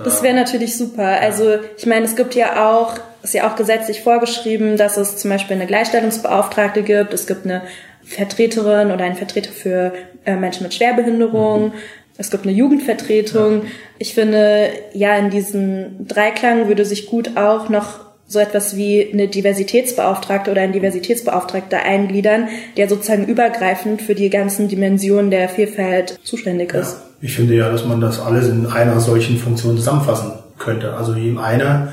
Das 0.02 0.22
wäre 0.22 0.34
natürlich 0.34 0.76
super. 0.76 1.20
Also 1.20 1.54
ich 1.78 1.86
meine, 1.86 2.04
es 2.04 2.16
gibt 2.16 2.34
ja 2.34 2.68
auch, 2.68 2.96
ist 3.22 3.32
ja 3.32 3.50
auch 3.50 3.56
gesetzlich 3.56 4.02
vorgeschrieben, 4.02 4.76
dass 4.76 4.98
es 4.98 5.16
zum 5.16 5.30
Beispiel 5.30 5.56
eine 5.56 5.66
Gleichstellungsbeauftragte 5.66 6.82
gibt, 6.82 7.14
es 7.14 7.26
gibt 7.26 7.46
eine 7.46 7.62
Vertreterin 8.04 8.90
oder 8.90 9.04
einen 9.04 9.16
Vertreter 9.16 9.50
für 9.50 9.92
äh, 10.26 10.36
Menschen 10.36 10.64
mit 10.64 10.74
Schwerbehinderung, 10.74 11.68
mhm. 11.68 11.72
es 12.18 12.30
gibt 12.30 12.44
eine 12.44 12.52
Jugendvertretung. 12.52 13.62
Ja. 13.62 13.68
Ich 13.98 14.14
finde, 14.14 14.68
ja, 14.92 15.16
in 15.16 15.30
diesen 15.30 16.06
Dreiklang 16.06 16.68
würde 16.68 16.84
sich 16.84 17.06
gut 17.06 17.38
auch 17.38 17.70
noch 17.70 18.05
so 18.28 18.38
etwas 18.40 18.76
wie 18.76 19.08
eine 19.12 19.28
Diversitätsbeauftragte 19.28 20.50
oder 20.50 20.62
ein 20.62 20.72
Diversitätsbeauftragter 20.72 21.82
eingliedern, 21.82 22.48
der 22.76 22.88
sozusagen 22.88 23.26
übergreifend 23.26 24.02
für 24.02 24.14
die 24.14 24.30
ganzen 24.30 24.68
Dimensionen 24.68 25.30
der 25.30 25.48
Vielfalt 25.48 26.18
zuständig 26.24 26.74
ist. 26.74 26.94
Ja, 26.94 27.02
ich 27.20 27.36
finde 27.36 27.54
ja, 27.54 27.70
dass 27.70 27.84
man 27.84 28.00
das 28.00 28.20
alles 28.20 28.48
in 28.48 28.66
einer 28.66 28.98
solchen 29.00 29.38
Funktion 29.38 29.76
zusammenfassen 29.76 30.32
könnte. 30.58 30.94
Also 30.94 31.14
eben 31.14 31.38
eine 31.38 31.92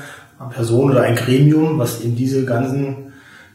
Person 0.52 0.90
oder 0.90 1.02
ein 1.02 1.14
Gremium, 1.14 1.78
was 1.78 2.02
eben 2.02 2.16
diese 2.16 2.44
ganzen 2.44 3.12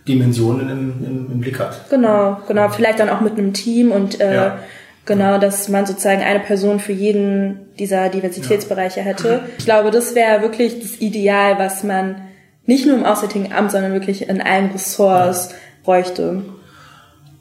Dimensionen 0.07 0.69
im, 0.69 1.05
im, 1.05 1.31
im 1.33 1.39
Blick 1.39 1.59
hat. 1.59 1.89
Genau, 1.89 2.37
genau. 2.47 2.69
Vielleicht 2.69 2.99
dann 2.99 3.09
auch 3.09 3.21
mit 3.21 3.33
einem 3.33 3.53
Team 3.53 3.91
und 3.91 4.19
äh, 4.21 4.35
ja. 4.35 4.59
genau, 5.05 5.37
dass 5.37 5.67
man 5.67 5.85
sozusagen 5.85 6.21
eine 6.21 6.39
Person 6.39 6.79
für 6.79 6.93
jeden 6.93 7.59
dieser 7.77 8.09
Diversitätsbereiche 8.09 9.01
hätte. 9.01 9.41
Ich 9.57 9.65
glaube, 9.65 9.91
das 9.91 10.15
wäre 10.15 10.41
wirklich 10.41 10.79
das 10.79 10.99
Ideal, 10.99 11.59
was 11.59 11.83
man 11.83 12.15
nicht 12.69 12.85
nur 12.85 12.95
im 12.95 13.03
Auswärtigen 13.03 13.51
Amt, 13.51 13.71
sondern 13.71 13.93
wirklich 13.93 14.29
in 14.29 14.41
allen 14.41 14.69
Ressorts 14.69 15.55
bräuchte. 15.83 16.43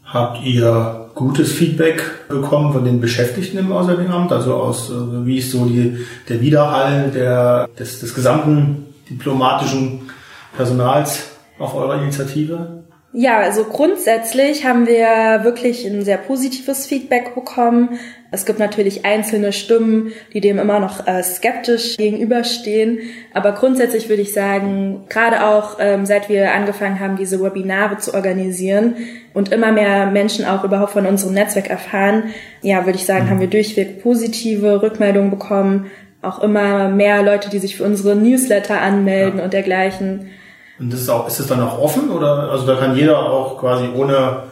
Habt 0.03 0.43
ihr 0.43 1.11
gutes 1.15 1.53
Feedback 1.53 2.29
bekommen 2.29 2.73
von 2.73 2.83
den 2.83 2.99
Beschäftigten 2.99 3.59
im 3.59 3.71
Auswärtigen 3.71 4.11
Amt? 4.11 4.33
Also 4.33 4.55
aus, 4.55 4.91
äh, 4.91 5.27
wie 5.27 5.37
ist 5.37 5.51
so 5.51 5.67
die, 5.67 5.99
der 6.31 6.41
Widerhall 6.41 7.11
der, 7.11 7.69
des, 7.79 8.01
des 8.01 8.15
gesamten 8.15 8.87
diplomatischen 9.11 10.09
Personals 10.57 11.33
auf 11.59 11.75
eurer 11.75 12.01
Initiative? 12.01 12.85
Ja, 13.21 13.41
also 13.41 13.65
grundsätzlich 13.65 14.65
haben 14.65 14.87
wir 14.87 15.43
wirklich 15.43 15.85
ein 15.85 16.05
sehr 16.05 16.19
positives 16.19 16.87
Feedback 16.87 17.35
bekommen. 17.35 17.99
Es 18.31 18.47
gibt 18.47 18.61
natürlich 18.61 19.05
einzelne 19.05 19.53
Stimmen, 19.53 20.13
die 20.33 20.41
dem 20.41 20.61
immer 20.61 20.79
noch 20.79 21.05
äh, 21.09 21.21
skeptisch 21.25 21.97
gegenüberstehen. 21.97 23.01
Aber 23.35 23.51
grundsätzlich 23.55 24.09
würde 24.09 24.23
ich 24.23 24.33
sagen, 24.33 25.07
gerade 25.09 25.45
auch 25.45 25.79
ähm, 25.81 26.07
seit 26.07 26.29
wir 26.29 26.53
angefangen 26.53 27.01
haben, 27.01 27.17
diese 27.17 27.43
Webinare 27.43 27.99
zu 27.99 28.15
organisieren 28.15 28.95
und 29.35 29.51
immer 29.51 29.73
mehr 29.73 30.07
Menschen 30.07 30.45
auch 30.45 30.63
überhaupt 30.63 30.93
von 30.93 31.05
unserem 31.05 31.35
Netzwerk 31.35 31.71
erfahren, 31.71 32.23
ja, 32.63 32.87
würde 32.87 32.99
ich 32.99 33.05
sagen, 33.05 33.25
mhm. 33.25 33.31
haben 33.31 33.41
wir 33.41 33.49
durchweg 33.49 34.01
positive 34.01 34.81
Rückmeldungen 34.81 35.31
bekommen. 35.31 35.91
Auch 36.23 36.41
immer 36.41 36.89
mehr 36.89 37.25
Leute, 37.25 37.51
die 37.51 37.59
sich 37.59 37.75
für 37.75 37.83
unsere 37.83 38.15
Newsletter 38.15 38.81
anmelden 38.81 39.39
ja. 39.39 39.45
und 39.45 39.55
dergleichen. 39.55 40.31
Und 40.79 40.93
das 40.93 41.01
ist 41.01 41.09
auch, 41.09 41.27
ist 41.27 41.41
es 41.41 41.47
dann 41.47 41.61
auch 41.61 41.79
offen 41.79 42.11
oder, 42.11 42.51
also 42.51 42.67
da 42.67 42.77
kann 42.77 42.97
jeder 42.97 43.19
auch 43.19 43.59
quasi 43.59 43.89
ohne, 43.95 44.45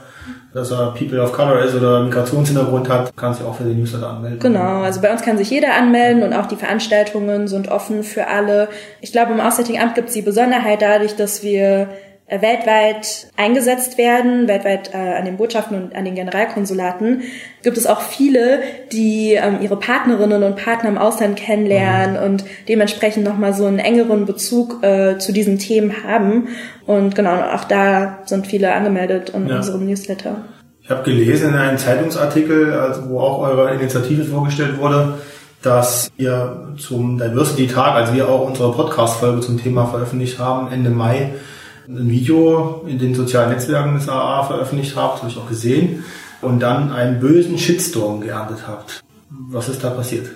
dass 0.52 0.70
er 0.70 0.92
People 0.92 1.22
of 1.22 1.32
Color 1.32 1.60
ist 1.60 1.74
oder 1.74 2.02
Migrationshintergrund 2.02 2.88
hat, 2.88 3.16
kann 3.16 3.34
sich 3.34 3.44
auch 3.44 3.54
für 3.54 3.64
den 3.64 3.78
Newsletter 3.78 4.08
anmelden. 4.08 4.40
Genau, 4.40 4.80
also 4.82 5.00
bei 5.00 5.12
uns 5.12 5.22
kann 5.22 5.38
sich 5.38 5.50
jeder 5.50 5.74
anmelden 5.74 6.22
und 6.22 6.32
auch 6.32 6.46
die 6.46 6.56
Veranstaltungen 6.56 7.46
sind 7.46 7.68
offen 7.68 8.02
für 8.02 8.26
alle. 8.26 8.68
Ich 9.00 9.12
glaube, 9.12 9.32
im 9.32 9.40
Auswärtigen 9.40 9.80
Amt 9.80 9.94
gibt 9.94 10.08
es 10.08 10.14
die 10.14 10.22
Besonderheit 10.22 10.82
dadurch, 10.82 11.14
dass 11.14 11.42
wir 11.42 11.88
weltweit 12.28 13.28
eingesetzt 13.36 13.98
werden, 13.98 14.48
weltweit 14.48 14.92
äh, 14.92 14.96
an 14.96 15.24
den 15.24 15.36
Botschaften 15.36 15.80
und 15.80 15.94
an 15.94 16.04
den 16.04 16.16
Generalkonsulaten, 16.16 17.22
gibt 17.62 17.78
es 17.78 17.86
auch 17.86 18.00
viele, 18.00 18.62
die 18.90 19.34
ähm, 19.34 19.58
ihre 19.60 19.76
Partnerinnen 19.76 20.42
und 20.42 20.56
Partner 20.56 20.90
im 20.90 20.98
Ausland 20.98 21.36
kennenlernen 21.36 22.16
mhm. 22.16 22.22
und 22.24 22.44
dementsprechend 22.68 23.24
nochmal 23.24 23.54
so 23.54 23.66
einen 23.66 23.78
engeren 23.78 24.26
Bezug 24.26 24.82
äh, 24.82 25.18
zu 25.18 25.32
diesen 25.32 25.58
Themen 25.58 26.02
haben. 26.04 26.48
Und 26.84 27.14
genau, 27.14 27.40
auch 27.54 27.64
da 27.64 28.18
sind 28.24 28.48
viele 28.48 28.72
angemeldet 28.74 29.30
in 29.30 29.46
ja. 29.46 29.56
unserem 29.56 29.86
Newsletter. 29.86 30.44
Ich 30.82 30.90
habe 30.90 31.04
gelesen 31.04 31.50
in 31.50 31.56
einem 31.56 31.78
Zeitungsartikel, 31.78 32.72
also 32.74 33.08
wo 33.08 33.20
auch 33.20 33.40
eure 33.40 33.72
Initiative 33.74 34.24
vorgestellt 34.24 34.78
wurde, 34.78 35.14
dass 35.62 36.10
ihr 36.16 36.74
zum 36.76 37.18
Diversity 37.18 37.68
Tag, 37.68 37.94
als 37.94 38.12
wir 38.12 38.28
auch 38.28 38.46
unsere 38.46 38.72
Podcast-Folge 38.72 39.40
zum 39.40 39.60
Thema 39.60 39.86
veröffentlicht 39.86 40.38
haben, 40.38 40.72
Ende 40.72 40.90
Mai, 40.90 41.32
ein 41.88 42.10
Video 42.10 42.84
in 42.86 42.98
den 42.98 43.14
sozialen 43.14 43.50
Netzwerken 43.50 43.94
des 43.94 44.08
AA 44.08 44.44
veröffentlicht 44.44 44.96
habt, 44.96 45.22
habe 45.22 45.30
ich 45.30 45.38
auch 45.38 45.48
gesehen, 45.48 46.04
und 46.42 46.60
dann 46.60 46.92
einen 46.92 47.20
bösen 47.20 47.58
Shitstorm 47.58 48.20
geerntet 48.20 48.66
habt. 48.66 49.02
Was 49.30 49.68
ist 49.68 49.82
da 49.82 49.90
passiert? 49.90 50.28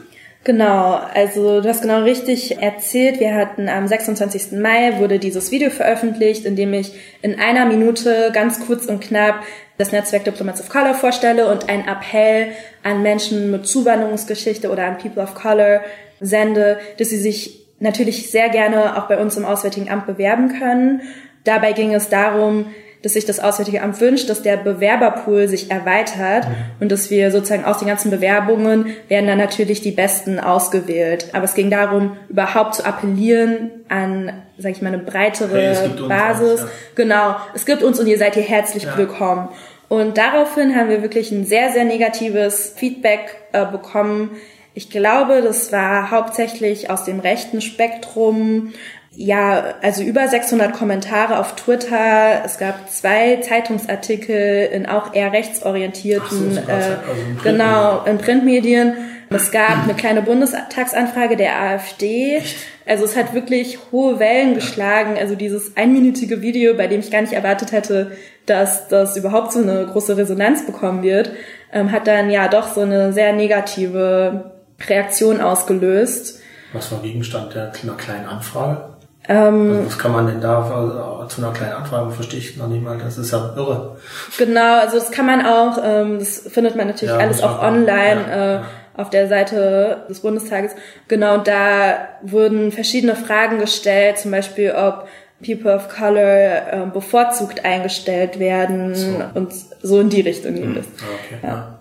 Genau, 0.45 0.99
also 1.12 1.61
du 1.61 1.69
hast 1.69 1.83
genau 1.83 2.02
richtig 2.02 2.62
erzählt. 2.62 3.21
Wir 3.21 3.35
hatten 3.35 3.69
am 3.69 3.87
26. 3.87 4.52
Mai 4.52 4.99
wurde 4.99 5.19
dieses 5.19 5.50
Video 5.50 5.69
veröffentlicht, 5.69 6.47
in 6.47 6.57
dem 6.57 6.73
ich 6.73 6.92
in 7.21 7.38
einer 7.38 7.66
Minute 7.66 8.30
ganz 8.33 8.66
kurz 8.66 8.87
und 8.87 9.00
knapp 9.00 9.42
das 9.76 9.92
Netzwerk 9.92 10.25
Diplomats 10.25 10.62
of 10.62 10.71
Color 10.71 10.95
vorstelle 10.95 11.50
und 11.50 11.69
einen 11.69 11.87
Appell 11.87 12.49
an 12.83 13.02
Menschen 13.02 13.50
mit 13.50 13.66
Zuwanderungsgeschichte 13.66 14.71
oder 14.71 14.87
an 14.87 14.97
People 14.97 15.23
of 15.23 15.35
Color 15.35 15.83
sende, 16.21 16.78
dass 16.99 17.11
sie 17.11 17.19
sich 17.19 17.66
natürlich 17.78 18.30
sehr 18.30 18.49
gerne 18.49 18.97
auch 18.97 19.09
bei 19.09 19.19
uns 19.19 19.37
im 19.37 19.45
Auswärtigen 19.45 19.90
Amt 19.90 20.07
bewerben 20.07 20.59
können 20.59 21.02
Dabei 21.44 21.73
ging 21.73 21.94
es 21.94 22.09
darum, 22.09 22.66
dass 23.02 23.14
sich 23.14 23.25
das 23.25 23.40
Auswärtige 23.40 23.82
Amt 23.82 24.00
wünscht, 24.00 24.28
dass 24.28 24.42
der 24.42 24.59
Bewerberpool 24.59 25.49
sich 25.49 25.70
erweitert 25.70 26.47
mhm. 26.47 26.54
und 26.80 26.92
dass 26.92 27.11
wir 27.11 27.30
sozusagen 27.30 27.64
aus 27.64 27.78
den 27.78 27.88
ganzen 27.88 28.11
Bewerbungen 28.11 28.94
werden 29.09 29.26
dann 29.26 29.38
natürlich 29.38 29.80
die 29.80 29.92
Besten 29.92 30.38
ausgewählt. 30.38 31.28
Aber 31.32 31.44
es 31.44 31.54
ging 31.54 31.70
darum, 31.70 32.16
überhaupt 32.28 32.75
zu 32.75 32.85
appellieren 32.85 33.70
an, 33.88 34.32
sag 34.59 34.73
ich 34.73 34.82
mal, 34.82 34.92
eine 34.92 35.02
breitere 35.02 35.75
hey, 35.75 35.88
Basis. 36.09 36.50
Uns, 36.50 36.61
ja. 36.61 36.68
Genau, 36.94 37.37
es 37.54 37.64
gibt 37.64 37.82
uns 37.82 37.99
und 37.99 38.06
ihr 38.06 38.18
seid 38.18 38.35
hier 38.35 38.42
herzlich 38.42 38.85
ja. 38.85 38.97
willkommen. 38.97 39.49
Und 39.88 40.18
daraufhin 40.18 40.76
haben 40.76 40.88
wir 40.88 41.02
wirklich 41.02 41.32
ein 41.32 41.44
sehr, 41.47 41.73
sehr 41.73 41.85
negatives 41.85 42.75
Feedback 42.76 43.38
äh, 43.52 43.64
bekommen. 43.66 44.37
Ich 44.75 44.88
glaube, 44.88 45.42
das 45.42 45.73
war 45.73 46.12
hauptsächlich 46.12 46.90
aus 46.90 47.04
dem 47.04 47.18
rechten 47.18 47.61
Spektrum, 47.61 48.73
ja, 49.12 49.75
also 49.83 50.02
über 50.02 50.29
600 50.29 50.73
Kommentare 50.73 51.38
auf 51.40 51.57
Twitter. 51.57 52.43
Es 52.45 52.59
gab 52.59 52.88
zwei 52.90 53.37
Zeitungsartikel 53.37 54.69
in 54.73 54.87
auch 54.87 55.14
eher 55.14 55.33
rechtsorientierten, 55.33 56.55
so, 56.55 56.61
äh, 56.61 56.73
also 56.73 57.21
in 57.29 57.43
genau, 57.43 58.05
in 58.05 58.19
Printmedien. 58.19 58.95
Es 59.33 59.52
gab 59.52 59.85
eine 59.85 59.95
kleine 59.95 60.23
Bundestagsanfrage 60.23 61.37
der 61.37 61.61
AfD. 61.61 62.43
Also 62.85 63.05
es 63.05 63.17
hat 63.17 63.33
wirklich 63.33 63.79
hohe 63.93 64.19
Wellen 64.19 64.55
geschlagen. 64.55 65.17
Also 65.19 65.37
dieses 65.37 65.76
einminütige 65.76 66.43
Video, 66.43 66.75
bei 66.75 66.88
dem 66.88 67.00
ich 67.00 67.12
gar 67.12 67.21
nicht 67.21 67.33
erwartet 67.33 67.71
hätte, 67.71 68.12
dass 68.47 68.88
das 68.88 69.17
überhaupt 69.17 69.52
so 69.52 69.61
eine 69.61 69.87
große 69.87 70.17
Resonanz 70.17 70.67
bekommen 70.67 71.02
wird, 71.02 71.31
ähm, 71.73 71.93
hat 71.93 72.09
dann 72.09 72.31
ja 72.31 72.49
doch 72.49 72.75
so 72.75 72.81
eine 72.81 73.12
sehr 73.12 73.33
negative 73.33 74.52
Reaktion 74.88 75.40
ausgelöst. 75.40 76.40
Was 76.73 76.90
war 76.90 77.00
Gegenstand 77.00 77.55
der 77.55 77.69
kleinen 77.69 78.26
Anfrage? 78.26 78.90
Ähm, 79.28 79.70
also 79.70 79.86
was 79.86 79.98
kann 79.98 80.12
man 80.12 80.26
denn 80.26 80.40
da 80.40 80.62
also, 80.62 81.26
zu 81.26 81.42
einer 81.42 81.52
kleinen 81.52 81.74
Anfrage, 81.74 82.10
verstehe 82.10 82.40
ich 82.40 82.56
noch 82.56 82.68
nicht 82.68 82.82
mal, 82.82 82.98
das 82.98 83.18
ist 83.18 83.30
ja 83.32 83.54
irre. 83.56 83.96
Genau, 84.38 84.80
also 84.80 84.98
das 84.98 85.10
kann 85.10 85.26
man 85.26 85.44
auch, 85.44 85.78
ähm, 85.82 86.18
das 86.18 86.48
findet 86.48 86.76
man 86.76 86.86
natürlich 86.86 87.14
ja, 87.14 87.20
alles 87.20 87.42
auch 87.42 87.62
online 87.62 88.20
ja, 88.28 88.34
äh, 88.34 88.54
ja. 88.54 88.64
auf 88.96 89.10
der 89.10 89.28
Seite 89.28 90.04
des 90.08 90.20
Bundestages. 90.20 90.72
Genau, 91.08 91.38
da 91.38 92.08
wurden 92.22 92.72
verschiedene 92.72 93.14
Fragen 93.14 93.58
gestellt, 93.58 94.18
zum 94.18 94.30
Beispiel, 94.30 94.72
ob 94.72 95.06
People 95.44 95.74
of 95.74 95.88
Color 95.88 96.22
äh, 96.22 96.86
bevorzugt 96.92 97.64
eingestellt 97.64 98.38
werden 98.38 98.94
so. 98.94 99.22
und 99.34 99.52
so 99.82 100.00
in 100.00 100.10
die 100.10 100.20
Richtung 100.20 100.54
ging 100.54 100.74
hm. 100.74 100.78
Okay, 100.78 101.38
ja. 101.42 101.79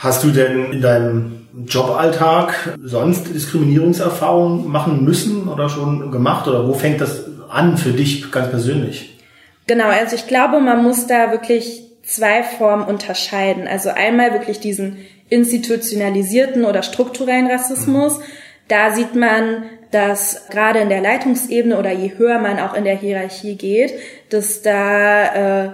Hast 0.00 0.24
du 0.24 0.30
denn 0.30 0.72
in 0.72 0.80
deinem 0.80 1.46
Joballtag 1.66 2.78
sonst 2.82 3.34
Diskriminierungserfahrungen 3.34 4.66
machen 4.66 5.04
müssen 5.04 5.46
oder 5.46 5.68
schon 5.68 6.10
gemacht? 6.10 6.48
Oder 6.48 6.66
wo 6.66 6.72
fängt 6.72 7.02
das 7.02 7.26
an 7.50 7.76
für 7.76 7.90
dich 7.90 8.32
ganz 8.32 8.48
persönlich? 8.48 9.18
Genau, 9.66 9.88
also 9.88 10.16
ich 10.16 10.26
glaube, 10.26 10.58
man 10.60 10.82
muss 10.82 11.06
da 11.06 11.32
wirklich 11.32 11.82
zwei 12.02 12.42
Formen 12.42 12.84
unterscheiden. 12.84 13.68
Also 13.68 13.90
einmal 13.90 14.32
wirklich 14.32 14.58
diesen 14.58 14.96
institutionalisierten 15.28 16.64
oder 16.64 16.82
strukturellen 16.82 17.50
Rassismus. 17.50 18.18
Mhm. 18.18 18.22
Da 18.68 18.92
sieht 18.92 19.14
man, 19.14 19.64
dass 19.90 20.48
gerade 20.48 20.78
in 20.78 20.88
der 20.88 21.02
Leitungsebene 21.02 21.78
oder 21.78 21.92
je 21.92 22.12
höher 22.16 22.38
man 22.38 22.58
auch 22.58 22.72
in 22.72 22.84
der 22.84 22.96
Hierarchie 22.96 23.56
geht, 23.56 23.92
dass 24.30 24.62
da 24.62 25.66
äh, 25.66 25.70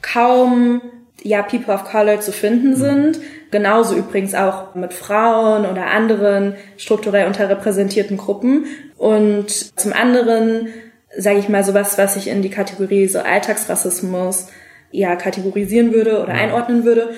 kaum 0.00 0.80
ja 1.24 1.42
People 1.42 1.74
of 1.74 1.84
Color 1.84 2.20
zu 2.20 2.30
finden 2.30 2.70
mhm. 2.70 2.76
sind. 2.76 3.20
Genauso 3.54 3.94
übrigens 3.94 4.34
auch 4.34 4.74
mit 4.74 4.92
Frauen 4.92 5.64
oder 5.64 5.86
anderen 5.86 6.56
strukturell 6.76 7.28
unterrepräsentierten 7.28 8.16
Gruppen. 8.16 8.66
Und 8.98 9.78
zum 9.78 9.92
anderen, 9.92 10.70
sage 11.16 11.38
ich 11.38 11.48
mal, 11.48 11.62
sowas, 11.62 11.96
was 11.96 12.16
ich 12.16 12.26
in 12.26 12.42
die 12.42 12.50
Kategorie 12.50 13.06
so 13.06 13.20
Alltagsrassismus 13.20 14.48
ja 14.90 15.14
kategorisieren 15.14 15.92
würde 15.92 16.20
oder 16.20 16.32
einordnen 16.32 16.82
würde. 16.82 17.10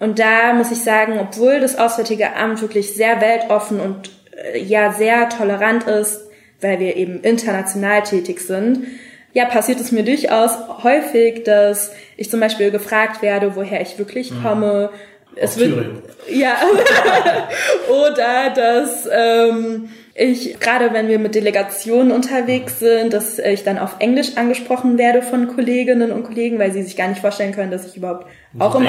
Und 0.00 0.18
da 0.18 0.54
muss 0.54 0.72
ich 0.72 0.78
sagen, 0.78 1.18
obwohl 1.20 1.60
das 1.60 1.76
Auswärtige 1.76 2.36
Amt 2.36 2.62
wirklich 2.62 2.94
sehr 2.94 3.20
weltoffen 3.20 3.78
und 3.78 4.10
äh, 4.54 4.62
ja 4.62 4.92
sehr 4.92 5.28
tolerant 5.28 5.84
ist, 5.84 6.22
weil 6.62 6.80
wir 6.80 6.96
eben 6.96 7.20
international 7.20 8.02
tätig 8.02 8.40
sind, 8.40 8.86
ja, 9.34 9.44
passiert 9.44 9.80
es 9.80 9.92
mir 9.92 10.04
durchaus 10.04 10.52
häufig, 10.82 11.44
dass 11.44 11.92
ich 12.16 12.30
zum 12.30 12.40
Beispiel 12.40 12.70
gefragt 12.70 13.20
werde, 13.20 13.56
woher 13.56 13.80
ich 13.80 13.98
wirklich 13.98 14.30
mhm. 14.30 14.42
Es 15.36 15.58
wird, 15.58 15.70
Thüringen. 15.70 16.02
ja, 16.30 16.56
oder 17.88 18.50
dass 18.54 19.08
ähm, 19.10 19.88
ich, 20.14 20.60
gerade 20.60 20.92
wenn 20.92 21.08
wir 21.08 21.18
mit 21.18 21.34
Delegationen 21.34 22.12
unterwegs 22.12 22.80
sind, 22.80 23.14
dass 23.14 23.38
ich 23.38 23.64
dann 23.64 23.78
auf 23.78 23.96
Englisch 23.98 24.36
angesprochen 24.36 24.98
werde 24.98 25.22
von 25.22 25.48
Kolleginnen 25.48 26.12
und 26.12 26.24
Kollegen, 26.24 26.58
weil 26.58 26.70
sie 26.72 26.82
sich 26.82 26.96
gar 26.96 27.08
nicht 27.08 27.20
vorstellen 27.20 27.52
können, 27.52 27.70
dass 27.70 27.86
ich 27.86 27.96
überhaupt 27.96 28.26
und 28.52 28.60
auch 28.60 28.74
im 28.74 28.86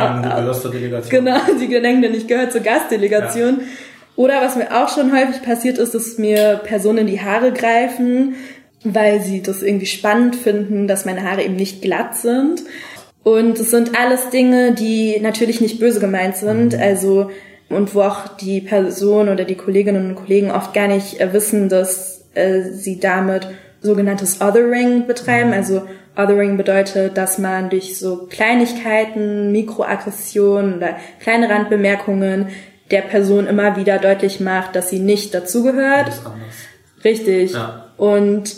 Delegation. 0.69 1.23
Genau, 1.23 1.39
die 1.59 1.67
denken, 1.69 2.13
ich 2.13 2.27
gehöre 2.27 2.49
zur 2.49 2.61
Gastdelegation. 2.61 3.59
Ja. 3.59 3.65
Oder 4.15 4.41
was 4.41 4.55
mir 4.55 4.71
auch 4.71 4.93
schon 4.93 5.11
häufig 5.11 5.41
passiert 5.41 5.77
ist, 5.77 5.95
dass 5.95 6.17
mir 6.17 6.61
Personen 6.63 6.99
in 6.99 7.07
die 7.07 7.21
Haare 7.21 7.51
greifen, 7.51 8.35
weil 8.83 9.21
sie 9.21 9.41
das 9.41 9.63
irgendwie 9.63 9.85
spannend 9.85 10.35
finden, 10.35 10.87
dass 10.87 11.05
meine 11.05 11.23
Haare 11.23 11.43
eben 11.43 11.55
nicht 11.55 11.81
glatt 11.81 12.15
sind. 12.15 12.63
Und 13.23 13.57
es 13.59 13.71
sind 13.71 13.97
alles 13.97 14.29
Dinge, 14.29 14.73
die 14.73 15.19
natürlich 15.21 15.61
nicht 15.61 15.79
böse 15.79 15.99
gemeint 15.99 16.35
sind. 16.35 16.73
Mhm. 16.73 16.81
Also 16.81 17.29
und 17.69 17.95
wo 17.95 18.01
auch 18.01 18.27
die 18.27 18.61
Person 18.61 19.29
oder 19.29 19.45
die 19.45 19.55
Kolleginnen 19.55 20.09
und 20.09 20.15
Kollegen 20.15 20.51
oft 20.51 20.73
gar 20.73 20.87
nicht 20.87 21.19
äh, 21.19 21.33
wissen, 21.33 21.69
dass 21.69 22.25
äh, 22.35 22.61
sie 22.61 22.99
damit 22.99 23.47
sogenanntes 23.81 24.41
Othering 24.41 25.07
betreiben. 25.07 25.49
Mhm. 25.49 25.55
Also 25.55 25.81
Othering 26.15 26.57
bedeutet, 26.57 27.17
dass 27.17 27.37
man 27.37 27.69
durch 27.69 27.97
so 27.97 28.27
Kleinigkeiten, 28.29 29.51
Mikroaggressionen 29.51 30.75
oder 30.75 30.97
kleine 31.19 31.49
Randbemerkungen 31.49 32.49
der 32.91 33.01
Person 33.01 33.47
immer 33.47 33.75
wieder 33.75 33.97
deutlich 33.97 34.39
macht, 34.39 34.75
dass 34.75 34.89
sie 34.89 34.99
nicht 34.99 35.33
dazugehört. 35.33 36.11
Richtig. 37.03 37.53
Ja. 37.53 37.91
Und 37.97 38.55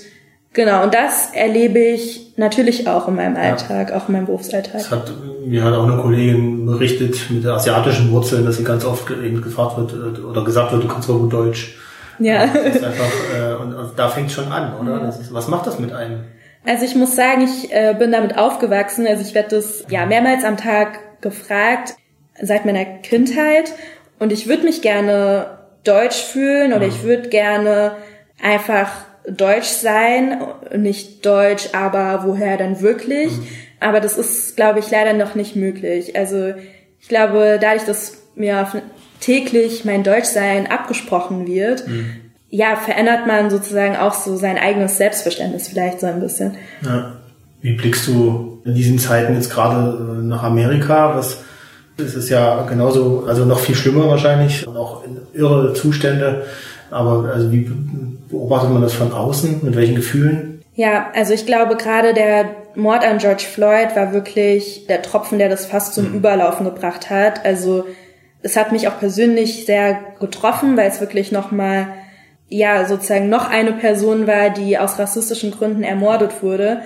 genau, 0.56 0.84
und 0.84 0.94
das 0.94 1.30
erlebe 1.34 1.78
ich 1.78 2.34
natürlich 2.38 2.88
auch 2.88 3.08
in 3.08 3.16
meinem 3.16 3.36
Alltag, 3.36 3.92
ja. 3.92 3.98
auch 3.98 4.08
in 4.10 4.14
meinem 4.14 4.26
Berufsalltag. 4.26 4.74
Das 4.74 4.90
hat 4.90 5.12
mir 5.46 5.64
hat 5.64 5.74
auch 5.74 5.88
eine 5.88 6.02
Kollegin 6.02 6.66
berichtet 6.66 7.30
mit 7.30 7.44
der 7.44 7.54
asiatischen 7.54 8.12
Wurzeln, 8.12 8.46
dass 8.46 8.58
sie 8.58 8.64
ganz 8.64 8.84
oft 8.84 9.10
eben 9.12 9.42
gefragt 9.42 9.78
wird 9.78 9.94
äh, 9.94 10.22
oder 10.22 10.44
gesagt 10.44 10.72
wird, 10.72 10.84
du 10.84 10.88
kannst 10.88 11.08
doch 11.08 11.20
gut 11.20 11.32
Deutsch. 11.32 11.76
Ja. 12.20 12.48
Das 12.48 12.76
ist 12.76 12.84
einfach, 12.84 13.12
äh, 13.38 13.54
und, 13.62 13.74
und 13.74 13.92
da 14.00 14.10
fängt 14.10 14.32
schon 14.32 14.52
an, 14.52 14.76
oder? 14.80 15.02
Ja. 15.02 15.10
Ist, 15.10 15.34
was 15.34 15.48
macht 15.48 15.68
das 15.68 15.80
mit 15.80 15.94
einem? 15.94 16.24
Also 16.66 16.86
ich 16.86 16.96
muss 16.96 17.16
sagen, 17.16 17.42
ich 17.44 17.72
äh, 17.72 17.94
bin 17.98 18.12
damit 18.12 18.38
aufgewachsen. 18.38 19.06
Also 19.06 19.22
ich 19.22 19.36
werde 19.36 19.58
das 19.58 19.86
ja 19.90 20.06
mehrmals 20.06 20.44
am 20.44 20.58
Tag 20.58 21.22
gefragt 21.22 21.96
seit 22.42 22.66
meiner 22.66 22.86
Kindheit 22.86 23.72
und 24.20 24.32
ich 24.34 24.48
würde 24.48 24.64
mich 24.64 24.82
gerne 24.82 25.60
deutsch 25.84 26.22
fühlen 26.22 26.74
oder 26.74 26.88
ich 26.88 27.04
würde 27.04 27.30
gerne 27.30 27.94
einfach 28.42 28.90
deutsch 29.30 29.68
sein, 29.68 30.42
nicht 30.76 31.26
deutsch, 31.26 31.70
aber 31.74 32.24
woher 32.26 32.58
dann 32.58 32.82
wirklich? 32.82 33.32
Mhm. 33.32 33.48
Aber 33.80 34.00
das 34.00 34.18
ist, 34.18 34.56
glaube 34.56 34.80
ich, 34.80 34.90
leider 34.90 35.14
noch 35.14 35.36
nicht 35.36 35.56
möglich. 35.56 36.16
Also 36.16 36.54
ich 37.00 37.08
glaube, 37.08 37.58
dadurch, 37.62 37.86
dass 37.86 38.18
mir 38.36 38.68
täglich 39.20 39.86
mein 39.86 40.04
Deutschsein 40.04 40.68
abgesprochen 40.68 41.48
wird, 41.48 41.88
mhm. 41.88 42.12
ja, 42.50 42.76
verändert 42.76 43.28
man 43.28 43.50
sozusagen 43.50 43.96
auch 43.96 44.14
so 44.14 44.36
sein 44.38 44.58
eigenes 44.58 44.98
Selbstverständnis 44.98 45.68
vielleicht 45.68 46.00
so 46.00 46.08
ein 46.08 46.20
bisschen. 46.20 46.56
Ja. 46.84 47.18
Wie 47.62 47.74
blickst 47.74 48.08
du 48.08 48.62
in 48.66 48.76
diesen 48.76 49.00
Zeiten 49.00 49.34
jetzt 49.34 49.50
gerade 49.50 50.20
äh, 50.20 50.24
nach 50.24 50.44
Amerika? 50.44 51.16
Was 51.16 51.40
es 51.98 52.16
ist 52.16 52.30
ja 52.30 52.64
genauso, 52.64 53.26
also 53.28 53.46
noch 53.46 53.60
viel 53.60 53.76
schlimmer 53.76 54.08
wahrscheinlich, 54.10 54.66
noch 54.66 55.04
irre 55.34 55.74
Zustände. 55.74 56.44
Aber 56.92 57.32
also 57.34 57.52
wie 57.52 57.70
beobachtet 58.30 58.72
man 58.72 58.82
das 58.82 58.94
von 58.94 59.12
außen? 59.12 59.60
Mit 59.64 59.76
welchen 59.76 59.96
Gefühlen? 59.96 60.62
Ja, 60.76 61.10
also 61.16 61.34
ich 61.34 61.46
glaube 61.46 61.78
gerade 61.78 62.14
der 62.14 62.46
Mord 62.76 63.06
an 63.06 63.18
George 63.18 63.46
Floyd 63.50 63.96
war 63.96 64.14
wirklich 64.14 64.88
der 64.88 65.02
Tropfen, 65.02 65.40
der 65.40 65.50
das 65.50 65.66
fast 65.66 65.94
zum 65.94 66.10
mhm. 66.10 66.18
Überlaufen 66.18 66.66
gebracht 66.66 67.10
hat. 67.10 67.46
Also 67.46 67.86
es 68.42 68.58
hat 68.58 68.72
mich 68.72 68.88
auch 68.88 69.00
persönlich 69.00 69.66
sehr 69.66 70.00
getroffen, 70.20 70.78
weil 70.78 70.90
es 70.90 71.00
wirklich 71.00 71.32
nochmal, 71.32 71.88
ja, 72.48 72.86
sozusagen 72.86 73.30
noch 73.30 73.50
eine 73.50 73.72
Person 73.72 74.28
war, 74.28 74.50
die 74.50 74.78
aus 74.78 75.00
rassistischen 75.00 75.52
Gründen 75.52 75.84
ermordet 75.84 76.44
wurde. 76.44 76.82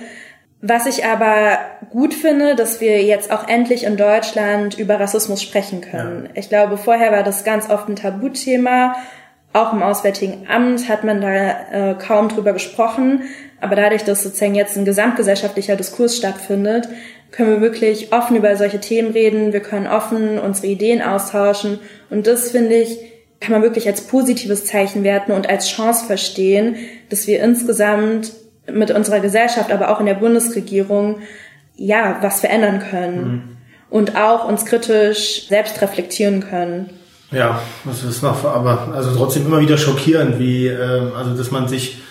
Was 0.62 0.86
ich 0.86 1.04
aber 1.04 1.58
gut 1.90 2.14
finde, 2.14 2.54
dass 2.54 2.80
wir 2.80 3.02
jetzt 3.02 3.30
auch 3.32 3.48
endlich 3.48 3.84
in 3.84 3.96
Deutschland 3.96 4.78
über 4.78 5.00
Rassismus 5.00 5.42
sprechen 5.42 5.80
können. 5.80 6.26
Ja. 6.26 6.30
Ich 6.34 6.48
glaube, 6.48 6.76
vorher 6.76 7.12
war 7.12 7.22
das 7.22 7.44
ganz 7.44 7.68
oft 7.68 7.88
ein 7.88 7.96
Tabuthema. 7.96 8.94
Auch 9.52 9.72
im 9.72 9.82
Auswärtigen 9.82 10.46
Amt 10.48 10.88
hat 10.88 11.02
man 11.02 11.20
da 11.20 11.90
äh, 11.90 11.94
kaum 11.94 12.28
drüber 12.28 12.52
gesprochen. 12.52 13.22
Aber 13.60 13.76
dadurch, 13.76 14.04
dass 14.04 14.22
sozusagen 14.22 14.54
jetzt 14.54 14.76
ein 14.76 14.84
gesamtgesellschaftlicher 14.84 15.76
Diskurs 15.76 16.16
stattfindet, 16.16 16.88
können 17.30 17.50
wir 17.50 17.60
wirklich 17.60 18.12
offen 18.12 18.36
über 18.36 18.56
solche 18.56 18.80
Themen 18.80 19.12
reden. 19.12 19.52
Wir 19.52 19.60
können 19.60 19.86
offen 19.86 20.38
unsere 20.38 20.68
Ideen 20.68 21.02
austauschen. 21.02 21.80
Und 22.10 22.26
das 22.26 22.50
finde 22.50 22.76
ich, 22.76 22.98
kann 23.40 23.52
man 23.52 23.62
wirklich 23.62 23.86
als 23.86 24.02
positives 24.02 24.66
Zeichen 24.66 25.02
werten 25.02 25.32
und 25.32 25.48
als 25.48 25.68
Chance 25.68 26.06
verstehen, 26.06 26.76
dass 27.08 27.26
wir 27.26 27.42
insgesamt 27.42 28.32
mit 28.70 28.90
unserer 28.90 29.20
Gesellschaft, 29.20 29.72
aber 29.72 29.90
auch 29.90 30.00
in 30.00 30.06
der 30.06 30.14
Bundesregierung, 30.14 31.20
ja, 31.76 32.18
was 32.20 32.40
verändern 32.40 32.80
können. 32.90 33.22
Mhm. 33.22 33.56
Und 33.88 34.16
auch 34.16 34.46
uns 34.46 34.64
kritisch 34.66 35.48
selbst 35.48 35.80
reflektieren 35.82 36.40
können. 36.40 36.90
Ja, 37.32 37.62
das 37.84 38.02
ist 38.02 38.22
noch, 38.22 38.44
aber 38.44 38.92
also 38.94 39.14
trotzdem 39.14 39.46
immer 39.46 39.60
wieder 39.60 39.78
schockierend, 39.78 40.38
wie, 40.38 40.66
äh, 40.66 41.12
also 41.16 41.36
dass 41.36 41.50
man 41.50 41.68
sich, 41.68 42.02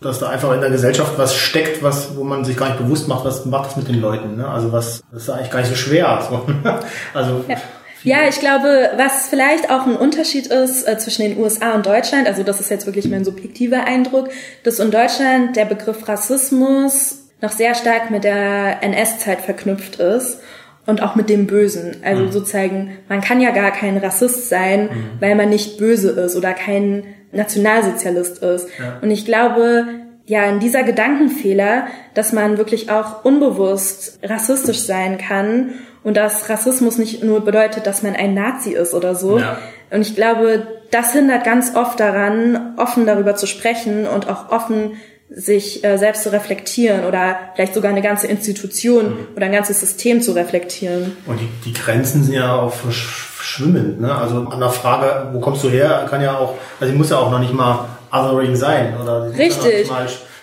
dass 0.00 0.18
da 0.18 0.28
einfach 0.28 0.52
in 0.52 0.60
der 0.60 0.70
Gesellschaft 0.70 1.14
was 1.16 1.34
steckt, 1.34 1.82
was, 1.82 2.16
wo 2.16 2.24
man 2.24 2.44
sich 2.44 2.56
gar 2.56 2.68
nicht 2.68 2.78
bewusst 2.78 3.08
macht, 3.08 3.24
was 3.24 3.46
macht 3.46 3.70
das 3.70 3.76
mit 3.76 3.88
den 3.88 4.00
Leuten, 4.00 4.36
ne? 4.36 4.46
Also 4.46 4.72
was, 4.72 5.02
das 5.10 5.22
ist 5.22 5.30
eigentlich 5.30 5.50
gar 5.50 5.60
nicht 5.60 5.70
so 5.70 5.76
schwer. 5.76 6.22
So. 6.28 6.46
also 7.14 7.44
ja. 7.48 7.56
Ja, 8.02 8.28
ich 8.28 8.38
glaube, 8.38 8.90
was 8.96 9.28
vielleicht 9.28 9.68
auch 9.68 9.84
ein 9.84 9.96
Unterschied 9.96 10.46
ist 10.46 10.86
äh, 10.86 10.96
zwischen 10.96 11.22
den 11.22 11.38
USA 11.38 11.74
und 11.74 11.86
Deutschland, 11.86 12.28
also 12.28 12.44
das 12.44 12.60
ist 12.60 12.70
jetzt 12.70 12.86
wirklich 12.86 13.08
mein 13.08 13.24
subjektiver 13.24 13.82
Eindruck, 13.84 14.28
dass 14.62 14.78
in 14.78 14.92
Deutschland 14.92 15.56
der 15.56 15.64
Begriff 15.64 16.06
Rassismus 16.06 17.22
noch 17.40 17.50
sehr 17.50 17.74
stark 17.74 18.12
mit 18.12 18.22
der 18.22 18.82
NS-Zeit 18.82 19.40
verknüpft 19.40 19.96
ist 19.96 20.38
und 20.86 21.02
auch 21.02 21.14
mit 21.16 21.28
dem 21.28 21.46
Bösen. 21.46 21.96
Also 22.04 22.22
mhm. 22.22 22.32
sozusagen, 22.32 22.98
man 23.08 23.20
kann 23.20 23.40
ja 23.40 23.50
gar 23.50 23.72
kein 23.72 23.96
Rassist 23.98 24.48
sein, 24.48 24.84
mhm. 24.84 25.20
weil 25.20 25.34
man 25.34 25.48
nicht 25.48 25.78
böse 25.78 26.10
ist 26.10 26.36
oder 26.36 26.52
kein 26.54 27.04
Nationalsozialist 27.32 28.42
ist. 28.42 28.68
Ja. 28.78 28.98
Und 29.02 29.10
ich 29.10 29.24
glaube, 29.24 29.86
ja, 30.26 30.44
in 30.44 30.58
dieser 30.58 30.82
Gedankenfehler, 30.82 31.86
dass 32.14 32.32
man 32.32 32.58
wirklich 32.58 32.90
auch 32.90 33.24
unbewusst 33.24 34.18
rassistisch 34.22 34.80
sein 34.80 35.18
kann 35.18 35.74
und 36.02 36.16
dass 36.16 36.48
Rassismus 36.48 36.98
nicht 36.98 37.22
nur 37.22 37.44
bedeutet, 37.44 37.86
dass 37.86 38.02
man 38.02 38.14
ein 38.14 38.34
Nazi 38.34 38.72
ist 38.72 38.94
oder 38.94 39.14
so. 39.14 39.38
Ja. 39.38 39.58
Und 39.90 40.02
ich 40.02 40.14
glaube, 40.16 40.66
das 40.90 41.12
hindert 41.12 41.44
ganz 41.44 41.74
oft 41.74 42.00
daran, 42.00 42.74
offen 42.76 43.06
darüber 43.06 43.36
zu 43.36 43.46
sprechen 43.46 44.06
und 44.06 44.28
auch 44.28 44.50
offen 44.50 44.92
sich 45.28 45.84
äh, 45.84 45.98
selbst 45.98 46.22
zu 46.22 46.32
reflektieren 46.32 47.04
oder 47.04 47.36
vielleicht 47.54 47.74
sogar 47.74 47.90
eine 47.90 48.02
ganze 48.02 48.28
Institution 48.28 49.06
mhm. 49.06 49.26
oder 49.36 49.46
ein 49.46 49.52
ganzes 49.52 49.80
System 49.80 50.22
zu 50.22 50.32
reflektieren. 50.32 51.16
Und 51.26 51.40
die, 51.40 51.48
die 51.64 51.72
Grenzen 51.72 52.22
sind 52.22 52.34
ja 52.34 52.56
auch 52.56 52.72
verschwimmend. 52.72 54.00
Ne? 54.00 54.14
Also 54.14 54.46
an 54.48 54.60
der 54.60 54.70
Frage, 54.70 55.30
wo 55.32 55.40
kommst 55.40 55.64
du 55.64 55.68
her, 55.68 56.06
kann 56.08 56.22
ja 56.22 56.38
auch, 56.38 56.54
also 56.80 56.92
die 56.92 56.98
muss 56.98 57.10
ja 57.10 57.18
auch 57.18 57.30
noch 57.30 57.40
nicht 57.40 57.52
mal 57.52 57.88
othering 58.12 58.54
sein 58.54 58.94
oder 59.00 59.30
Richtig 59.36 59.90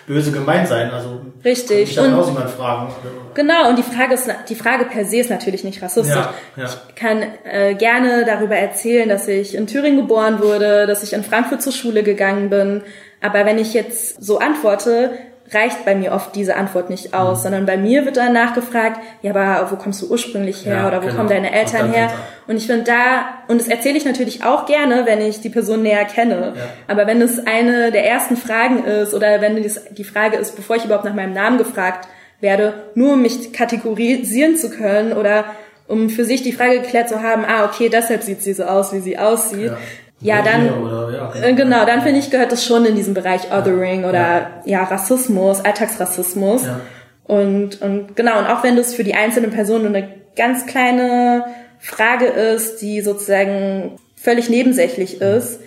böse 0.06 0.32
gemeint 0.32 0.68
sein. 0.68 0.90
Also 0.90 1.20
richtig. 1.44 1.96
Kann 1.96 2.12
und 2.12 2.20
auch 2.20 2.28
jemand 2.28 2.50
fragen. 2.50 2.92
Genau. 3.34 3.68
Und 3.68 3.78
die 3.78 3.82
Frage 3.82 4.14
ist, 4.14 4.28
die 4.48 4.54
Frage 4.54 4.84
per 4.84 5.04
se 5.04 5.18
ist 5.18 5.30
natürlich 5.30 5.64
nicht 5.64 5.82
rassistisch. 5.82 6.14
Ja, 6.14 6.34
ja. 6.56 6.64
Ich 6.64 6.94
kann 6.94 7.22
äh, 7.44 7.74
gerne 7.74 8.24
darüber 8.24 8.56
erzählen, 8.56 9.08
dass 9.08 9.28
ich 9.28 9.54
in 9.54 9.66
Thüringen 9.66 9.96
geboren 9.98 10.40
wurde, 10.40 10.86
dass 10.86 11.02
ich 11.02 11.12
in 11.12 11.24
Frankfurt 11.24 11.62
zur 11.62 11.72
Schule 11.72 12.02
gegangen 12.02 12.50
bin. 12.50 12.82
Aber 13.24 13.46
wenn 13.46 13.58
ich 13.58 13.72
jetzt 13.72 14.22
so 14.22 14.38
antworte, 14.38 15.12
reicht 15.50 15.86
bei 15.86 15.94
mir 15.94 16.12
oft 16.12 16.36
diese 16.36 16.56
Antwort 16.56 16.90
nicht 16.90 17.14
aus, 17.14 17.38
mhm. 17.38 17.42
sondern 17.42 17.66
bei 17.66 17.78
mir 17.78 18.04
wird 18.04 18.18
dann 18.18 18.34
nachgefragt, 18.34 19.00
ja, 19.22 19.30
aber 19.34 19.70
wo 19.70 19.76
kommst 19.76 20.02
du 20.02 20.10
ursprünglich 20.10 20.66
her 20.66 20.76
ja, 20.76 20.88
oder 20.88 20.98
wo 20.98 21.06
genau. 21.06 21.16
kommen 21.16 21.30
deine 21.30 21.50
Eltern 21.50 21.90
her? 21.90 22.12
Und 22.46 22.56
ich 22.56 22.66
finde 22.66 22.84
da, 22.84 23.24
und 23.48 23.58
das 23.58 23.68
erzähle 23.68 23.96
ich 23.96 24.04
natürlich 24.04 24.44
auch 24.44 24.66
gerne, 24.66 25.06
wenn 25.06 25.22
ich 25.22 25.40
die 25.40 25.48
Person 25.48 25.82
näher 25.82 26.04
kenne. 26.04 26.52
Ja. 26.54 26.62
Aber 26.86 27.06
wenn 27.06 27.22
es 27.22 27.46
eine 27.46 27.90
der 27.92 28.06
ersten 28.06 28.36
Fragen 28.36 28.84
ist 28.84 29.14
oder 29.14 29.40
wenn 29.40 29.56
die 29.62 30.04
Frage 30.04 30.36
ist, 30.36 30.54
bevor 30.54 30.76
ich 30.76 30.84
überhaupt 30.84 31.06
nach 31.06 31.14
meinem 31.14 31.32
Namen 31.32 31.56
gefragt 31.56 32.06
werde, 32.40 32.74
nur 32.94 33.14
um 33.14 33.22
mich 33.22 33.54
kategorisieren 33.54 34.56
zu 34.56 34.68
können 34.68 35.14
oder 35.14 35.46
um 35.86 36.10
für 36.10 36.26
sich 36.26 36.42
die 36.42 36.52
Frage 36.52 36.80
geklärt 36.80 37.08
zu 37.08 37.22
haben, 37.22 37.44
ah, 37.46 37.64
okay, 37.64 37.88
deshalb 37.88 38.22
sieht 38.22 38.42
sie 38.42 38.52
so 38.52 38.64
aus, 38.64 38.92
wie 38.92 39.00
sie 39.00 39.18
aussieht. 39.18 39.70
Ja, 39.70 39.78
ja 40.20 40.42
dann, 40.42 40.82
oder, 40.82 41.10
ja, 41.12 41.30
genau, 41.32 41.46
äh, 41.46 41.52
genau 41.54 41.86
dann 41.86 42.02
finde 42.02 42.20
ich, 42.20 42.30
gehört 42.30 42.52
das 42.52 42.64
schon 42.64 42.84
in 42.84 42.96
diesen 42.96 43.14
Bereich 43.14 43.52
Othering 43.52 44.04
oder 44.04 44.62
ja, 44.64 44.80
ja 44.80 44.84
Rassismus, 44.84 45.64
Alltagsrassismus. 45.64 46.64
Ja. 46.64 46.80
Und, 47.24 47.80
und 47.80 48.16
genau, 48.16 48.38
und 48.38 48.46
auch 48.46 48.62
wenn 48.62 48.76
das 48.76 48.94
für 48.94 49.04
die 49.04 49.14
einzelne 49.14 49.48
Person 49.48 49.86
eine 49.86 50.08
ganz 50.36 50.66
kleine 50.66 51.44
Frage 51.78 52.26
ist, 52.26 52.82
die 52.82 53.00
sozusagen 53.00 53.98
völlig 54.16 54.48
nebensächlich 54.48 55.20
ist, 55.20 55.60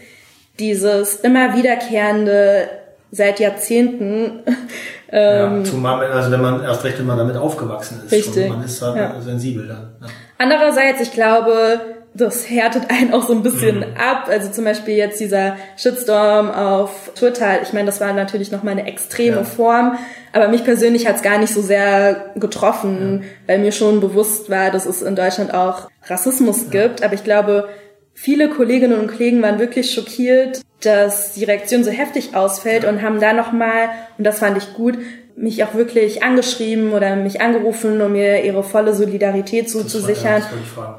dieses 0.60 1.17
immer 1.17 1.55
wiederkehrende 1.55 2.69
seit 3.12 3.39
Jahrzehnten. 3.39 4.43
ähm, 5.12 5.57
ja, 5.60 5.63
zumal, 5.63 6.12
also 6.12 6.31
wenn 6.31 6.41
man 6.41 6.63
erst 6.63 6.83
recht, 6.83 6.99
wenn 6.99 7.05
man 7.05 7.17
damit 7.17 7.38
aufgewachsen 7.38 8.01
ist. 8.05 8.12
Richtig. 8.12 8.49
man 8.49 8.63
ist 8.63 8.81
halt 8.81 8.97
ja. 8.97 9.21
sensibel 9.21 9.67
dann. 9.67 9.95
Ja. 10.01 10.07
Andererseits, 10.38 11.01
ich 11.01 11.12
glaube, 11.12 11.79
das 12.17 12.49
härtet 12.49 12.89
einen 12.89 13.13
auch 13.13 13.27
so 13.27 13.34
ein 13.34 13.43
bisschen 13.43 13.77
mhm. 13.77 13.95
ab. 13.95 14.27
Also 14.27 14.49
zum 14.49 14.63
Beispiel 14.63 14.95
jetzt 14.95 15.19
dieser 15.19 15.56
Shitstorm 15.77 16.49
auf 16.49 17.12
Twitter. 17.15 17.62
Ich 17.62 17.73
meine, 17.73 17.86
das 17.86 18.01
war 18.01 18.12
natürlich 18.13 18.51
nochmal 18.51 18.73
eine 18.73 18.88
extreme 18.88 19.38
ja. 19.38 19.43
Form. 19.43 19.97
Aber 20.34 20.47
mich 20.47 20.63
persönlich 20.63 21.08
hat 21.08 21.17
es 21.17 21.21
gar 21.21 21.38
nicht 21.38 21.53
so 21.53 21.62
sehr 21.62 22.32
getroffen, 22.36 23.21
ja. 23.21 23.27
weil 23.45 23.60
mir 23.60 23.71
schon 23.71 24.01
bewusst 24.01 24.49
war, 24.49 24.71
dass 24.71 24.86
es 24.86 25.01
in 25.01 25.15
Deutschland 25.15 25.53
auch 25.53 25.89
Rassismus 26.08 26.65
ja. 26.65 26.84
gibt. 26.84 27.03
Aber 27.03 27.13
ich 27.13 27.23
glaube, 27.23 27.69
viele 28.13 28.49
Kolleginnen 28.49 28.99
und 28.99 29.08
Kollegen 29.08 29.41
waren 29.43 29.60
wirklich 29.60 29.93
schockiert, 29.93 30.62
dass 30.82 31.34
die 31.34 31.43
Reaktion 31.43 31.84
so 31.84 31.91
heftig 31.91 32.36
ausfällt 32.36 32.86
und 32.86 33.01
haben 33.01 33.19
da 33.19 33.34
nochmal, 33.34 33.89
und 34.17 34.23
das 34.23 34.39
fand 34.39 34.58
ich 34.58 34.73
gut, 34.73 34.97
mich 35.38 35.63
auch 35.63 35.76
wirklich 35.76 36.23
angeschrieben 36.23 36.93
oder 36.93 37.15
mich 37.15 37.41
angerufen, 37.41 38.02
um 38.02 38.12
mir 38.12 38.43
ihre 38.43 38.63
volle 38.63 38.95
Solidarität 38.95 39.69
zuzusichern. 39.69 40.41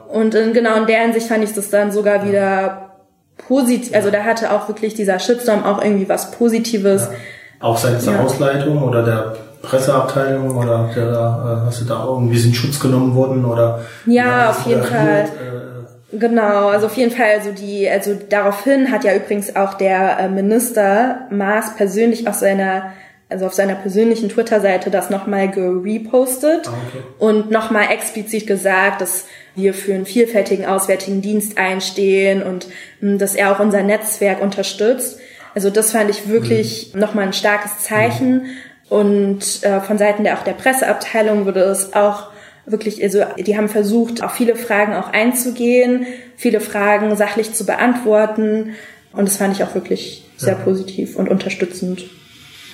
und 0.09 0.35
in, 0.35 0.53
genau 0.53 0.77
in 0.77 0.87
der 0.87 1.01
Hinsicht 1.01 1.27
fand 1.27 1.43
ich 1.43 1.53
das 1.53 1.71
dann 1.71 1.91
sogar 1.91 2.19
ja. 2.19 2.25
wieder 2.25 2.91
positiv, 3.37 3.95
also 3.95 4.11
da 4.11 4.23
hatte 4.25 4.53
auch 4.53 4.69
wirklich 4.69 4.95
dieser 4.95 5.19
Shitstorm 5.19 5.65
auch 5.65 5.83
irgendwie 5.83 6.09
was 6.09 6.31
Positives. 6.31 7.09
Ja. 7.11 7.67
Auch 7.67 7.77
seitens 7.77 8.05
der 8.05 8.15
ja. 8.15 8.21
Ausleitung 8.21 8.83
oder 8.83 9.03
der 9.03 9.37
Presseabteilung 9.63 10.57
oder 10.57 10.89
der, 10.95 11.03
äh, 11.05 11.67
hast 11.67 11.81
du 11.81 11.85
da 11.85 12.05
irgendwie 12.05 12.41
in 12.41 12.55
Schutz 12.55 12.79
genommen 12.79 13.17
worden 13.17 13.45
oder? 13.45 13.81
Ja, 14.07 14.51
auf 14.51 14.67
jeden 14.67 14.85
Fall. 14.85 15.25
Äh, 15.25 15.69
Genau, 16.11 16.69
also 16.69 16.87
auf 16.87 16.97
jeden 16.97 17.11
Fall, 17.11 17.33
also 17.37 17.51
die, 17.53 17.87
also 17.87 18.17
daraufhin 18.31 18.91
hat 18.91 19.05
ja 19.05 19.15
übrigens 19.15 19.55
auch 19.57 19.75
der 19.75 20.19
äh, 20.19 20.29
Minister 20.31 21.27
Maas 21.29 21.77
persönlich 21.77 22.27
auf 22.27 22.35
seiner 22.35 22.95
also 23.29 23.47
auf 23.47 23.53
seiner 23.53 23.75
persönlichen 23.75 24.31
Twitter-Seite 24.31 24.91
das 24.91 25.11
nochmal 25.11 25.51
gerepostet 25.51 26.67
ah, 26.67 26.73
okay. 26.89 27.03
und 27.19 27.51
nochmal 27.51 27.91
explizit 27.91 28.47
gesagt, 28.47 29.03
dass 29.03 29.27
wir 29.55 29.75
für 29.75 29.95
einen 29.95 30.07
vielfältigen 30.07 30.65
Auswärtigen 30.65 31.21
Dienst 31.21 31.59
einstehen 31.59 32.43
und 32.43 32.69
hm, 33.01 33.19
dass 33.19 33.35
er 33.35 33.53
auch 33.53 33.61
unser 33.61 33.83
Netzwerk 33.83 34.41
unterstützt. 34.41 35.19
Also 35.55 35.71
das 35.71 35.93
fand 35.93 36.11
ich 36.11 36.29
wirklich 36.29 36.93
mhm. 36.95 37.01
nochmal 37.01 37.27
ein 37.27 37.33
starkes 37.33 37.79
Zeichen. 37.81 38.43
Mhm. 38.43 38.47
Und 38.89 39.63
äh, 39.63 39.81
von 39.81 39.99
Seiten 39.99 40.25
der 40.25 40.39
auch 40.39 40.45
der 40.45 40.53
Presseabteilung 40.53 41.45
wurde 41.45 41.61
es 41.61 41.93
auch 41.93 42.31
wirklich, 42.65 43.03
also 43.03 43.23
die 43.37 43.57
haben 43.57 43.69
versucht, 43.69 44.23
auf 44.23 44.33
viele 44.33 44.57
Fragen 44.57 44.95
auch 44.95 45.13
einzugehen, 45.13 46.07
viele 46.37 46.61
Fragen 46.61 47.15
sachlich 47.17 47.53
zu 47.53 47.67
beantworten. 47.67 48.75
Und 49.13 49.29
das 49.29 49.37
fand 49.37 49.55
ich 49.55 49.63
auch 49.63 49.75
wirklich 49.75 50.25
sehr 50.39 50.55
ja. 50.55 50.59
positiv 50.61 51.17
und 51.17 51.29
unterstützend. 51.29 52.05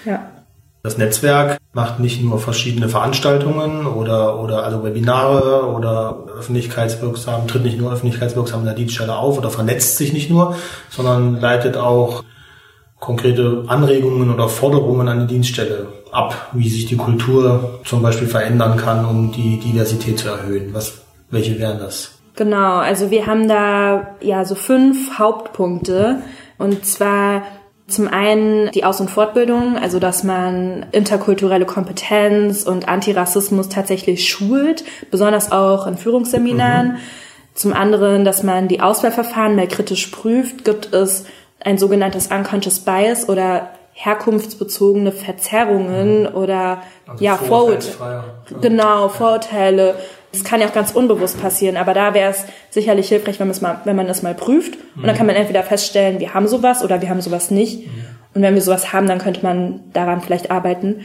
Ja. 0.05 0.31
Das 0.85 0.99
Netzwerk 0.99 1.57
macht 1.73 1.99
nicht 1.99 2.23
nur 2.23 2.39
verschiedene 2.39 2.91
Veranstaltungen 2.91 3.87
oder, 3.87 4.39
oder 4.39 4.65
also 4.65 4.85
Webinare 4.85 5.73
oder 5.75 6.25
öffentlichkeitswirksam, 6.39 7.49
tritt 7.49 7.65
nicht 7.65 7.79
nur 7.79 7.91
öffentlichkeitswirksam 7.91 8.61
in 8.61 8.67
der 8.67 8.75
Dienststelle 8.75 9.17
auf 9.17 9.39
oder 9.39 9.49
vernetzt 9.49 9.97
sich 9.97 10.13
nicht 10.13 10.29
nur, 10.29 10.57
sondern 10.91 11.41
leitet 11.41 11.79
auch 11.79 12.23
konkrete 13.01 13.65
Anregungen 13.67 14.31
oder 14.31 14.51
Forderungen 14.51 15.09
an 15.09 15.21
die 15.21 15.33
Dienststelle 15.33 15.87
ab, 16.13 16.51
wie 16.53 16.69
sich 16.69 16.85
die 16.85 16.99
Kultur 16.99 17.81
zum 17.87 18.03
Beispiel 18.03 18.29
verändern 18.29 18.77
kann, 18.77 19.07
um 19.07 19.33
die 19.33 19.59
Diversität 19.59 20.19
zu 20.19 20.29
erhöhen. 20.29 20.75
Was, 20.75 21.01
welche 21.31 21.59
wären 21.59 21.79
das? 21.79 22.19
Genau, 22.37 22.77
also 22.77 23.11
wir 23.11 23.27
haben 23.27 23.49
da 23.49 24.17
ja 24.21 24.45
so 24.45 24.55
fünf 24.55 25.19
Hauptpunkte. 25.19 26.19
Und 26.59 26.85
zwar 26.85 27.43
zum 27.87 28.09
einen 28.09 28.71
die 28.71 28.85
Aus- 28.85 29.01
und 29.01 29.11
Fortbildung, 29.11 29.77
also 29.77 29.99
dass 29.99 30.25
man 30.25 30.87
interkulturelle 30.93 31.67
Kompetenz 31.67 32.63
und 32.63 32.89
Antirassismus 32.89 33.69
tatsächlich 33.69 34.29
schult, 34.29 34.85
besonders 35.11 35.53
auch 35.53 35.87
in 35.87 35.99
Führungsseminaren. 35.99 36.93
Mhm. 36.93 36.99
Zum 37.53 37.73
anderen, 37.73 38.25
dass 38.25 38.43
man 38.43 38.69
die 38.69 38.81
Auswahlverfahren 38.81 39.55
mehr 39.55 39.69
kritisch 39.69 40.07
prüft, 40.07 40.65
gibt 40.65 40.93
es 40.93 41.27
ein 41.61 41.79
sogenanntes 41.79 42.29
Unconscious 42.29 42.81
Bias 42.81 43.29
oder 43.29 43.71
herkunftsbezogene 43.93 45.13
Verzerrungen 45.13 46.23
mhm. 46.23 46.35
oder 46.35 46.83
also 47.07 47.25
ja 47.25 47.37
Vorurteile. 47.37 48.25
Genau, 48.61 49.09
Vorurteile 49.09 49.95
das 50.35 50.45
kann 50.45 50.61
ja 50.61 50.69
auch 50.69 50.73
ganz 50.73 50.93
unbewusst 50.93 51.41
passieren, 51.41 51.77
aber 51.77 51.95
da 51.95 52.13
wäre 52.13 52.31
es 52.31 52.45
sicherlich 52.71 53.09
hilfreich, 53.09 53.41
wenn, 53.41 53.49
mal, 53.61 53.81
wenn 53.85 53.97
man 53.97 54.07
das 54.07 54.23
mal 54.23 54.35
prüft. 54.35 54.77
Mhm. 54.77 55.03
Und 55.03 55.07
dann 55.07 55.17
kann 55.17 55.27
man 55.27 55.37
entweder 55.37 55.63
feststellen, 55.63 56.21
wir 56.21 56.35
haben 56.35 56.49
sowas 56.49 56.85
oder 56.85 57.01
wir 57.01 57.09
haben 57.09 57.21
sowas 57.21 57.51
nicht. 57.51 57.87
Mhm. 57.87 57.91
Und 58.35 58.43
wenn 58.43 58.55
wir 58.55 58.63
sowas 58.63 58.93
haben, 58.93 59.07
dann 59.07 59.19
könnte 59.19 59.43
man 59.43 59.81
daran 59.93 60.21
vielleicht 60.21 60.51
arbeiten. 60.51 61.03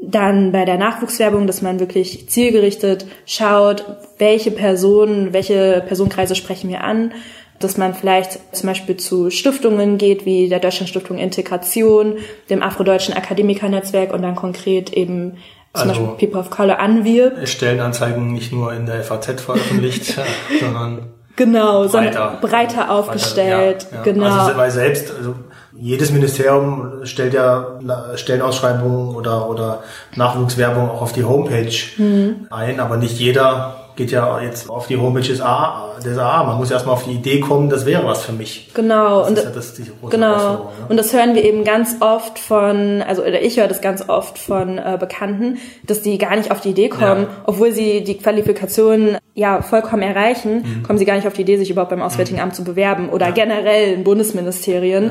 Dann 0.00 0.52
bei 0.52 0.64
der 0.64 0.78
Nachwuchswerbung, 0.78 1.48
dass 1.48 1.60
man 1.60 1.80
wirklich 1.80 2.28
zielgerichtet 2.28 3.06
schaut, 3.26 3.84
welche 4.18 4.52
Personen, 4.52 5.32
welche 5.32 5.82
Personenkreise 5.86 6.36
sprechen 6.36 6.70
wir 6.70 6.84
an, 6.84 7.12
dass 7.58 7.76
man 7.76 7.94
vielleicht 7.94 8.54
zum 8.54 8.68
Beispiel 8.68 8.96
zu 8.96 9.30
Stiftungen 9.30 9.98
geht, 9.98 10.24
wie 10.24 10.48
der 10.48 10.60
Deutschlandstiftung 10.60 11.18
Integration, 11.18 12.18
dem 12.48 12.62
Afrodeutschen 12.62 13.14
Akademikernetzwerk 13.14 14.12
und 14.12 14.22
dann 14.22 14.36
konkret 14.36 14.92
eben 14.92 15.38
zum 15.74 15.90
also, 15.90 16.06
Beispiel 16.06 16.28
People 16.28 16.40
of 16.40 16.50
Color 16.50 16.78
anwirbt. 16.78 17.48
Stellenanzeigen 17.48 18.32
nicht 18.32 18.52
nur 18.52 18.72
in 18.72 18.86
der 18.86 19.02
FAZ 19.02 19.40
veröffentlicht, 19.40 20.18
sondern 20.60 21.10
genau, 21.36 21.86
breiter, 21.86 22.38
breiter 22.40 22.90
aufgestellt. 22.90 23.86
Ja, 23.90 23.98
ja. 23.98 24.02
Genau. 24.02 24.26
Also 24.26 24.56
weil 24.56 24.70
selbst, 24.70 25.12
also 25.16 25.34
jedes 25.80 26.10
Ministerium 26.10 27.04
stellt 27.04 27.34
ja 27.34 27.78
Stellenausschreibungen 28.16 29.14
oder, 29.14 29.48
oder 29.48 29.82
Nachwuchswerbung 30.16 30.90
auch 30.90 31.02
auf 31.02 31.12
die 31.12 31.24
Homepage 31.24 31.72
mhm. 31.98 32.46
ein, 32.50 32.80
aber 32.80 32.96
nicht 32.96 33.18
jeder 33.18 33.77
geht 33.98 34.12
ja 34.12 34.40
jetzt 34.40 34.70
auf 34.70 34.86
die 34.86 34.96
Homepage 34.96 35.26
des 35.26 35.40
AA. 35.40 35.96
Des 36.04 36.16
AA. 36.16 36.44
Man 36.44 36.56
muss 36.56 36.70
erstmal 36.70 36.94
auf 36.94 37.04
die 37.04 37.14
Idee 37.14 37.40
kommen, 37.40 37.68
das 37.68 37.84
wäre 37.84 38.06
was 38.06 38.24
für 38.24 38.32
mich. 38.32 38.70
Genau. 38.72 39.20
Das 39.20 39.28
und, 39.28 39.38
ja 39.38 39.50
das, 39.50 39.80
genau. 40.08 40.54
Ne? 40.54 40.60
Und 40.88 40.96
das 40.96 41.12
hören 41.12 41.34
wir 41.34 41.44
eben 41.44 41.64
ganz 41.64 41.96
oft 41.98 42.38
von, 42.38 43.02
also 43.02 43.22
oder 43.22 43.42
ich 43.42 43.58
höre 43.58 43.66
das 43.66 43.80
ganz 43.80 44.08
oft 44.08 44.38
von 44.38 44.78
äh, 44.78 44.96
Bekannten, 44.98 45.58
dass 45.84 46.00
die 46.00 46.16
gar 46.16 46.36
nicht 46.36 46.52
auf 46.52 46.60
die 46.60 46.70
Idee 46.70 46.88
kommen, 46.88 47.24
ja. 47.24 47.28
obwohl 47.44 47.72
sie 47.72 48.04
die 48.04 48.16
Qualifikation 48.16 49.18
ja 49.34 49.62
vollkommen 49.62 50.02
erreichen, 50.02 50.62
mhm. 50.62 50.82
kommen 50.84 50.98
sie 50.98 51.04
gar 51.04 51.16
nicht 51.16 51.26
auf 51.26 51.32
die 51.32 51.42
Idee, 51.42 51.56
sich 51.56 51.70
überhaupt 51.70 51.90
beim 51.90 52.02
Auswärtigen 52.02 52.38
mhm. 52.38 52.44
Amt 52.44 52.54
zu 52.54 52.62
bewerben 52.62 53.08
oder 53.08 53.26
ja. 53.26 53.32
generell 53.32 53.94
in 53.94 54.04
Bundesministerien. 54.04 55.10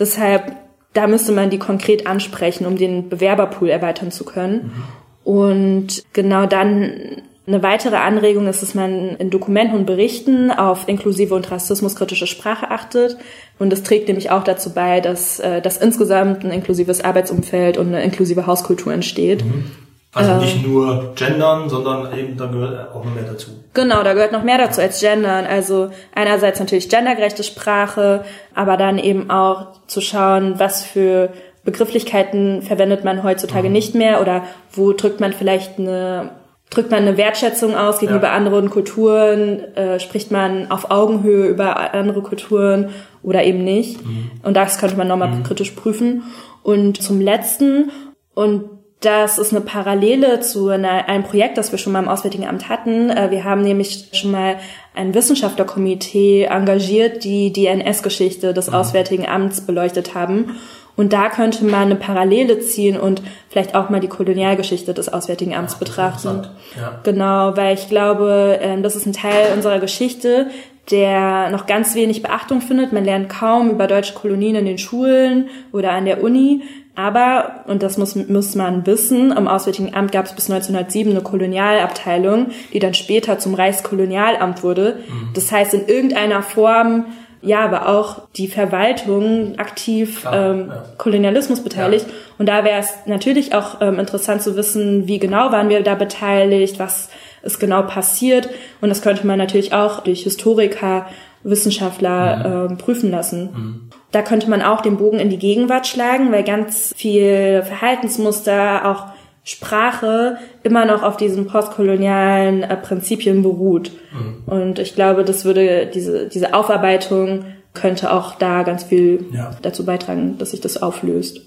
Deshalb, 0.00 0.56
da 0.94 1.06
müsste 1.06 1.32
man 1.32 1.50
die 1.50 1.58
konkret 1.58 2.06
ansprechen, 2.06 2.64
um 2.64 2.76
den 2.76 3.10
Bewerberpool 3.10 3.68
erweitern 3.68 4.10
zu 4.10 4.24
können. 4.24 4.72
Mhm. 4.74 4.82
Und 5.24 6.02
genau 6.14 6.46
dann 6.46 7.22
eine 7.46 7.62
weitere 7.62 7.96
Anregung 7.96 8.46
ist, 8.46 8.62
dass 8.62 8.74
man 8.74 9.16
in 9.16 9.30
Dokumenten 9.30 9.76
und 9.76 9.84
Berichten 9.86 10.52
auf 10.52 10.86
inklusive 10.86 11.34
und 11.34 11.50
rassismuskritische 11.50 12.28
Sprache 12.28 12.70
achtet. 12.70 13.16
Und 13.58 13.70
das 13.70 13.82
trägt 13.82 14.06
nämlich 14.06 14.30
auch 14.30 14.44
dazu 14.44 14.72
bei, 14.72 15.00
dass, 15.00 15.40
äh, 15.40 15.60
dass 15.60 15.76
insgesamt 15.76 16.44
ein 16.44 16.52
inklusives 16.52 17.02
Arbeitsumfeld 17.02 17.78
und 17.78 17.88
eine 17.88 18.02
inklusive 18.02 18.46
Hauskultur 18.46 18.92
entsteht. 18.92 19.44
Mhm. 19.44 19.72
Also 20.14 20.34
nicht 20.34 20.66
nur 20.66 21.14
gendern, 21.14 21.70
sondern 21.70 22.16
eben 22.16 22.36
da 22.36 22.44
gehört 22.46 22.94
auch 22.94 23.02
noch 23.02 23.14
mehr 23.14 23.24
dazu. 23.24 23.50
Genau, 23.72 24.02
da 24.02 24.12
gehört 24.12 24.32
noch 24.32 24.42
mehr 24.42 24.58
dazu 24.58 24.82
als 24.82 25.00
gendern. 25.00 25.46
Also 25.46 25.90
einerseits 26.14 26.60
natürlich 26.60 26.90
gendergerechte 26.90 27.42
Sprache, 27.42 28.22
aber 28.54 28.76
dann 28.76 28.98
eben 28.98 29.30
auch 29.30 29.68
zu 29.86 30.02
schauen, 30.02 30.58
was 30.58 30.84
für 30.84 31.30
Begrifflichkeiten 31.64 32.60
verwendet 32.60 33.04
man 33.04 33.22
heutzutage 33.22 33.68
mhm. 33.68 33.72
nicht 33.72 33.94
mehr 33.94 34.20
oder 34.20 34.42
wo 34.72 34.92
drückt 34.92 35.20
man 35.20 35.32
vielleicht 35.32 35.78
eine 35.78 36.30
drückt 36.72 36.90
man 36.90 37.00
eine 37.00 37.16
Wertschätzung 37.16 37.76
aus 37.76 37.98
gegenüber 37.98 38.28
ja. 38.28 38.32
anderen 38.32 38.70
Kulturen, 38.70 39.60
äh, 39.76 40.00
spricht 40.00 40.30
man 40.30 40.70
auf 40.70 40.90
Augenhöhe 40.90 41.46
über 41.46 41.94
andere 41.94 42.22
Kulturen 42.22 42.90
oder 43.22 43.44
eben 43.44 43.62
nicht. 43.62 44.04
Mhm. 44.04 44.30
Und 44.42 44.56
das 44.56 44.78
könnte 44.78 44.96
man 44.96 45.08
nochmal 45.08 45.28
mhm. 45.28 45.42
kritisch 45.42 45.72
prüfen. 45.72 46.24
Und 46.62 47.02
zum 47.02 47.20
letzten, 47.20 47.90
und 48.34 48.64
das 49.00 49.38
ist 49.38 49.52
eine 49.52 49.60
Parallele 49.60 50.40
zu 50.40 50.68
einer, 50.68 51.08
einem 51.08 51.24
Projekt, 51.24 51.58
das 51.58 51.72
wir 51.72 51.78
schon 51.78 51.92
mal 51.92 52.02
im 52.02 52.08
Auswärtigen 52.08 52.46
Amt 52.46 52.68
hatten. 52.68 53.10
Äh, 53.10 53.30
wir 53.30 53.44
haben 53.44 53.62
nämlich 53.62 54.08
schon 54.12 54.30
mal 54.30 54.56
ein 54.94 55.14
Wissenschaftlerkomitee 55.14 56.44
engagiert, 56.44 57.24
die 57.24 57.52
die 57.52 57.66
NS-Geschichte 57.66 58.54
des 58.54 58.68
mhm. 58.68 58.74
Auswärtigen 58.74 59.26
Amts 59.26 59.62
beleuchtet 59.62 60.14
haben. 60.14 60.56
Und 60.96 61.12
da 61.12 61.28
könnte 61.28 61.64
man 61.64 61.82
eine 61.82 61.96
Parallele 61.96 62.60
ziehen 62.60 62.98
und 62.98 63.22
vielleicht 63.48 63.74
auch 63.74 63.88
mal 63.88 64.00
die 64.00 64.08
Kolonialgeschichte 64.08 64.92
des 64.92 65.12
Auswärtigen 65.12 65.54
Amts 65.54 65.76
betrachten. 65.76 66.46
Ja. 66.76 67.00
Genau, 67.02 67.56
weil 67.56 67.74
ich 67.74 67.88
glaube, 67.88 68.58
ähm, 68.60 68.82
das 68.82 68.96
ist 68.96 69.06
ein 69.06 69.12
Teil 69.12 69.52
unserer 69.54 69.80
Geschichte, 69.80 70.48
der 70.90 71.50
noch 71.50 71.66
ganz 71.66 71.94
wenig 71.94 72.22
Beachtung 72.22 72.60
findet. 72.60 72.92
Man 72.92 73.04
lernt 73.04 73.28
kaum 73.28 73.70
über 73.70 73.86
deutsche 73.86 74.14
Kolonien 74.14 74.56
in 74.56 74.66
den 74.66 74.78
Schulen 74.78 75.48
oder 75.72 75.92
an 75.92 76.04
der 76.04 76.22
Uni. 76.22 76.62
Aber, 76.94 77.64
und 77.68 77.82
das 77.82 77.96
muss, 77.96 78.16
muss 78.16 78.54
man 78.54 78.84
wissen, 78.86 79.32
im 79.32 79.48
Auswärtigen 79.48 79.94
Amt 79.94 80.12
gab 80.12 80.26
es 80.26 80.32
bis 80.32 80.50
1907 80.50 81.12
eine 81.12 81.22
Kolonialabteilung, 81.22 82.48
die 82.74 82.80
dann 82.80 82.92
später 82.92 83.38
zum 83.38 83.54
Reichskolonialamt 83.54 84.62
wurde. 84.62 84.98
Mhm. 85.08 85.30
Das 85.32 85.50
heißt, 85.50 85.72
in 85.72 85.86
irgendeiner 85.86 86.42
Form 86.42 87.06
ja, 87.42 87.64
aber 87.64 87.88
auch 87.88 88.22
die 88.36 88.46
Verwaltung 88.46 89.58
aktiv 89.58 90.24
ah, 90.26 90.50
ähm, 90.50 90.68
ja. 90.68 90.84
Kolonialismus 90.96 91.62
beteiligt. 91.62 92.06
Ja. 92.08 92.14
Und 92.38 92.46
da 92.48 92.64
wäre 92.64 92.80
es 92.80 92.94
natürlich 93.06 93.54
auch 93.54 93.80
ähm, 93.80 93.98
interessant 93.98 94.42
zu 94.42 94.56
wissen, 94.56 95.08
wie 95.08 95.18
genau 95.18 95.50
waren 95.50 95.68
wir 95.68 95.82
da 95.82 95.96
beteiligt, 95.96 96.78
was 96.78 97.10
ist 97.42 97.58
genau 97.58 97.82
passiert. 97.82 98.48
Und 98.80 98.88
das 98.88 99.02
könnte 99.02 99.26
man 99.26 99.38
natürlich 99.38 99.72
auch 99.72 100.00
durch 100.00 100.22
Historiker, 100.22 101.06
Wissenschaftler 101.42 102.36
mhm. 102.36 102.70
ähm, 102.70 102.78
prüfen 102.78 103.10
lassen. 103.10 103.50
Mhm. 103.52 103.90
Da 104.12 104.22
könnte 104.22 104.48
man 104.48 104.62
auch 104.62 104.80
den 104.80 104.96
Bogen 104.96 105.18
in 105.18 105.30
die 105.30 105.38
Gegenwart 105.38 105.88
schlagen, 105.88 106.30
weil 106.30 106.44
ganz 106.44 106.92
viel 106.96 107.62
Verhaltensmuster, 107.64 108.88
auch 108.88 109.06
Sprache 109.44 110.36
immer 110.62 110.84
noch 110.84 111.02
auf 111.02 111.16
diesen 111.16 111.46
postkolonialen 111.46 112.62
äh, 112.62 112.76
Prinzipien 112.76 113.42
beruht. 113.42 113.90
Mhm. 114.12 114.42
Und 114.46 114.78
ich 114.78 114.94
glaube, 114.94 115.24
das 115.24 115.44
würde 115.44 115.86
diese, 115.86 116.28
diese 116.28 116.54
Aufarbeitung 116.54 117.44
könnte 117.74 118.12
auch 118.12 118.36
da 118.36 118.62
ganz 118.62 118.84
viel 118.84 119.26
ja. 119.32 119.50
dazu 119.62 119.84
beitragen, 119.84 120.38
dass 120.38 120.52
sich 120.52 120.60
das 120.60 120.80
auflöst. 120.80 121.40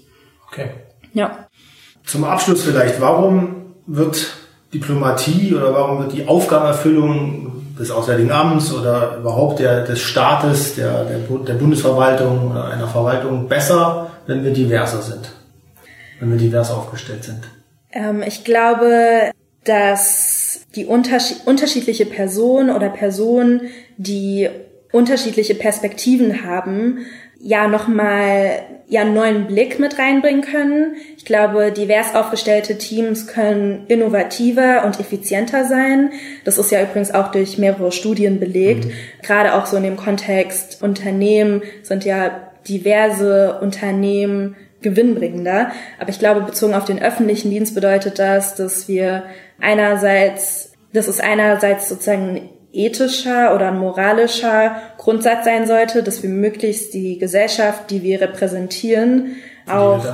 Okay. 0.48 0.70
Ja. 1.14 1.46
Zum 2.04 2.24
Abschluss 2.24 2.64
vielleicht, 2.64 3.00
warum 3.00 3.74
wird 3.86 4.28
Diplomatie 4.74 5.54
oder 5.54 5.72
warum 5.72 6.00
wird 6.00 6.12
die 6.12 6.26
Aufgabenerfüllung 6.28 7.74
des 7.78 7.90
Auswärtigen 7.90 8.32
Amts 8.32 8.72
oder 8.72 9.16
überhaupt 9.18 9.60
der, 9.60 9.84
des 9.84 10.00
Staates, 10.00 10.74
der, 10.74 11.04
der, 11.04 11.18
der 11.18 11.54
Bundesverwaltung 11.54 12.50
oder 12.50 12.66
einer 12.66 12.88
Verwaltung 12.88 13.48
besser, 13.48 14.10
wenn 14.26 14.44
wir 14.44 14.52
diverser 14.52 15.02
sind, 15.02 15.32
wenn 16.20 16.30
wir 16.30 16.38
divers 16.38 16.70
aufgestellt 16.70 17.24
sind? 17.24 17.40
Ähm, 17.96 18.22
ich 18.26 18.44
glaube, 18.44 19.30
dass 19.64 20.60
die 20.76 20.84
unterschied 20.84 21.38
unterschiedliche 21.46 22.06
Personen 22.06 22.70
oder 22.70 22.88
Personen, 22.88 23.62
die 23.96 24.48
unterschiedliche 24.92 25.54
Perspektiven 25.54 26.44
haben, 26.44 27.06
ja 27.40 27.68
nochmal 27.68 28.62
ja 28.88 29.00
einen 29.00 29.14
neuen 29.14 29.46
Blick 29.46 29.80
mit 29.80 29.98
reinbringen 29.98 30.42
können. 30.42 30.94
Ich 31.16 31.24
glaube, 31.24 31.72
divers 31.72 32.14
aufgestellte 32.14 32.78
Teams 32.78 33.26
können 33.26 33.86
innovativer 33.88 34.84
und 34.84 35.00
effizienter 35.00 35.64
sein. 35.64 36.12
Das 36.44 36.56
ist 36.56 36.70
ja 36.70 36.82
übrigens 36.82 37.12
auch 37.12 37.32
durch 37.32 37.58
mehrere 37.58 37.90
Studien 37.90 38.38
belegt. 38.38 38.84
Mhm. 38.84 38.92
Gerade 39.22 39.54
auch 39.54 39.66
so 39.66 39.76
in 39.76 39.82
dem 39.82 39.96
Kontext 39.96 40.82
Unternehmen 40.82 41.62
sind 41.82 42.04
ja 42.04 42.52
diverse 42.68 43.58
Unternehmen 43.60 44.56
gewinnbringender. 44.82 45.70
Aber 45.98 46.10
ich 46.10 46.18
glaube, 46.18 46.42
bezogen 46.42 46.74
auf 46.74 46.84
den 46.84 47.02
öffentlichen 47.02 47.50
Dienst 47.50 47.74
bedeutet 47.74 48.18
das, 48.18 48.54
dass 48.54 48.88
wir 48.88 49.24
einerseits, 49.60 50.72
das 50.92 51.08
ist 51.08 51.22
einerseits 51.22 51.88
sozusagen 51.88 52.36
ein 52.36 52.48
ethischer 52.72 53.54
oder 53.54 53.68
ein 53.68 53.78
moralischer 53.78 54.76
Grundsatz 54.98 55.44
sein 55.44 55.66
sollte, 55.66 56.02
dass 56.02 56.22
wir 56.22 56.30
möglichst 56.30 56.92
die 56.92 57.18
Gesellschaft, 57.18 57.90
die 57.90 58.02
wir 58.02 58.20
repräsentieren, 58.20 59.36
auch 59.68 60.04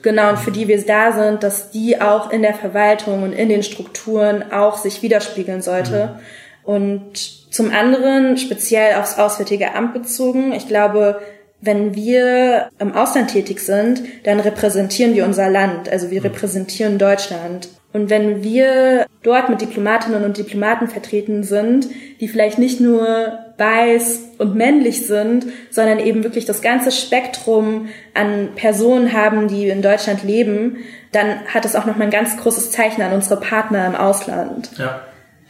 genau 0.00 0.30
und 0.30 0.38
für 0.38 0.50
die 0.50 0.66
wir 0.66 0.82
da 0.86 1.12
sind, 1.12 1.42
dass 1.42 1.70
die 1.70 2.00
auch 2.00 2.30
in 2.30 2.40
der 2.40 2.54
Verwaltung 2.54 3.22
und 3.22 3.32
in 3.32 3.50
den 3.50 3.62
Strukturen 3.62 4.50
auch 4.50 4.78
sich 4.78 5.02
widerspiegeln 5.02 5.60
sollte. 5.60 6.06
Mhm. 6.14 6.20
Und 6.64 7.52
zum 7.52 7.70
anderen 7.70 8.38
speziell 8.38 8.94
aufs 8.94 9.18
Auswärtige 9.18 9.74
Amt 9.74 9.92
bezogen, 9.92 10.52
ich 10.52 10.66
glaube, 10.66 11.20
wenn 11.64 11.94
wir 11.94 12.68
im 12.78 12.92
Ausland 12.92 13.30
tätig 13.30 13.60
sind, 13.60 14.02
dann 14.24 14.40
repräsentieren 14.40 15.14
wir 15.14 15.24
unser 15.24 15.48
Land, 15.48 15.88
also 15.88 16.10
wir 16.10 16.22
repräsentieren 16.22 16.98
Deutschland. 16.98 17.68
Und 17.92 18.10
wenn 18.10 18.42
wir 18.42 19.06
dort 19.22 19.48
mit 19.48 19.60
Diplomatinnen 19.60 20.24
und 20.24 20.36
Diplomaten 20.36 20.88
vertreten 20.88 21.44
sind, 21.44 21.86
die 22.20 22.26
vielleicht 22.26 22.58
nicht 22.58 22.80
nur 22.80 23.38
weiß 23.56 24.20
und 24.38 24.56
männlich 24.56 25.06
sind, 25.06 25.46
sondern 25.70 26.00
eben 26.00 26.24
wirklich 26.24 26.44
das 26.44 26.60
ganze 26.60 26.90
Spektrum 26.90 27.88
an 28.12 28.48
Personen 28.56 29.12
haben, 29.12 29.46
die 29.46 29.68
in 29.68 29.80
Deutschland 29.80 30.24
leben, 30.24 30.78
dann 31.12 31.46
hat 31.46 31.64
es 31.64 31.76
auch 31.76 31.86
nochmal 31.86 32.08
ein 32.08 32.10
ganz 32.10 32.36
großes 32.36 32.72
Zeichen 32.72 33.00
an 33.00 33.12
unsere 33.12 33.38
Partner 33.38 33.86
im 33.86 33.94
Ausland. 33.94 34.70
Ja, 34.76 35.02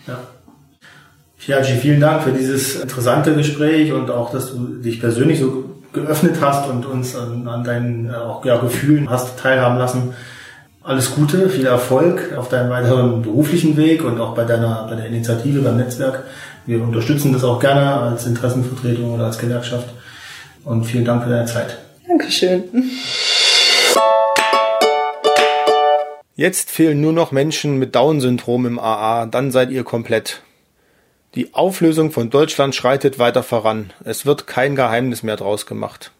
ja. 0.06 0.18
Chiaji, 1.38 1.78
vielen 1.78 2.00
Dank 2.00 2.22
für 2.22 2.32
dieses 2.32 2.80
interessante 2.80 3.34
Gespräch 3.34 3.92
und 3.92 4.10
auch, 4.10 4.30
dass 4.32 4.52
du 4.52 4.80
dich 4.82 5.00
persönlich 5.00 5.38
so 5.38 5.73
geöffnet 5.94 6.36
hast 6.40 6.68
und 6.68 6.84
uns 6.84 7.16
an, 7.16 7.48
an 7.48 7.64
deinen 7.64 8.10
äh, 8.10 8.14
auch, 8.14 8.44
ja, 8.44 8.58
Gefühlen 8.58 9.08
hast 9.08 9.38
teilhaben 9.38 9.78
lassen. 9.78 10.14
Alles 10.82 11.14
Gute, 11.14 11.48
viel 11.48 11.64
Erfolg 11.64 12.34
auf 12.36 12.50
deinem 12.50 12.68
weiteren 12.68 13.22
beruflichen 13.22 13.78
Weg 13.78 14.04
und 14.04 14.20
auch 14.20 14.34
bei 14.34 14.44
deiner 14.44 14.86
bei 14.88 14.96
der 14.96 15.06
Initiative, 15.06 15.62
beim 15.62 15.78
Netzwerk. 15.78 16.24
Wir 16.66 16.82
unterstützen 16.82 17.32
das 17.32 17.44
auch 17.44 17.58
gerne 17.58 17.94
als 17.94 18.26
Interessenvertretung 18.26 19.14
oder 19.14 19.24
als 19.24 19.38
Gewerkschaft. 19.38 19.88
Und 20.64 20.84
vielen 20.84 21.04
Dank 21.04 21.24
für 21.24 21.30
deine 21.30 21.46
Zeit. 21.46 21.78
Dankeschön. 22.06 22.64
Jetzt 26.36 26.70
fehlen 26.70 27.00
nur 27.00 27.12
noch 27.12 27.32
Menschen 27.32 27.78
mit 27.78 27.94
Down-Syndrom 27.94 28.66
im 28.66 28.78
AA, 28.78 29.26
dann 29.26 29.52
seid 29.52 29.70
ihr 29.70 29.84
komplett. 29.84 30.42
Die 31.34 31.52
Auflösung 31.52 32.12
von 32.12 32.30
Deutschland 32.30 32.76
schreitet 32.76 33.18
weiter 33.18 33.42
voran. 33.42 33.92
Es 34.04 34.24
wird 34.24 34.46
kein 34.46 34.76
Geheimnis 34.76 35.24
mehr 35.24 35.34
draus 35.34 35.66
gemacht. 35.66 36.12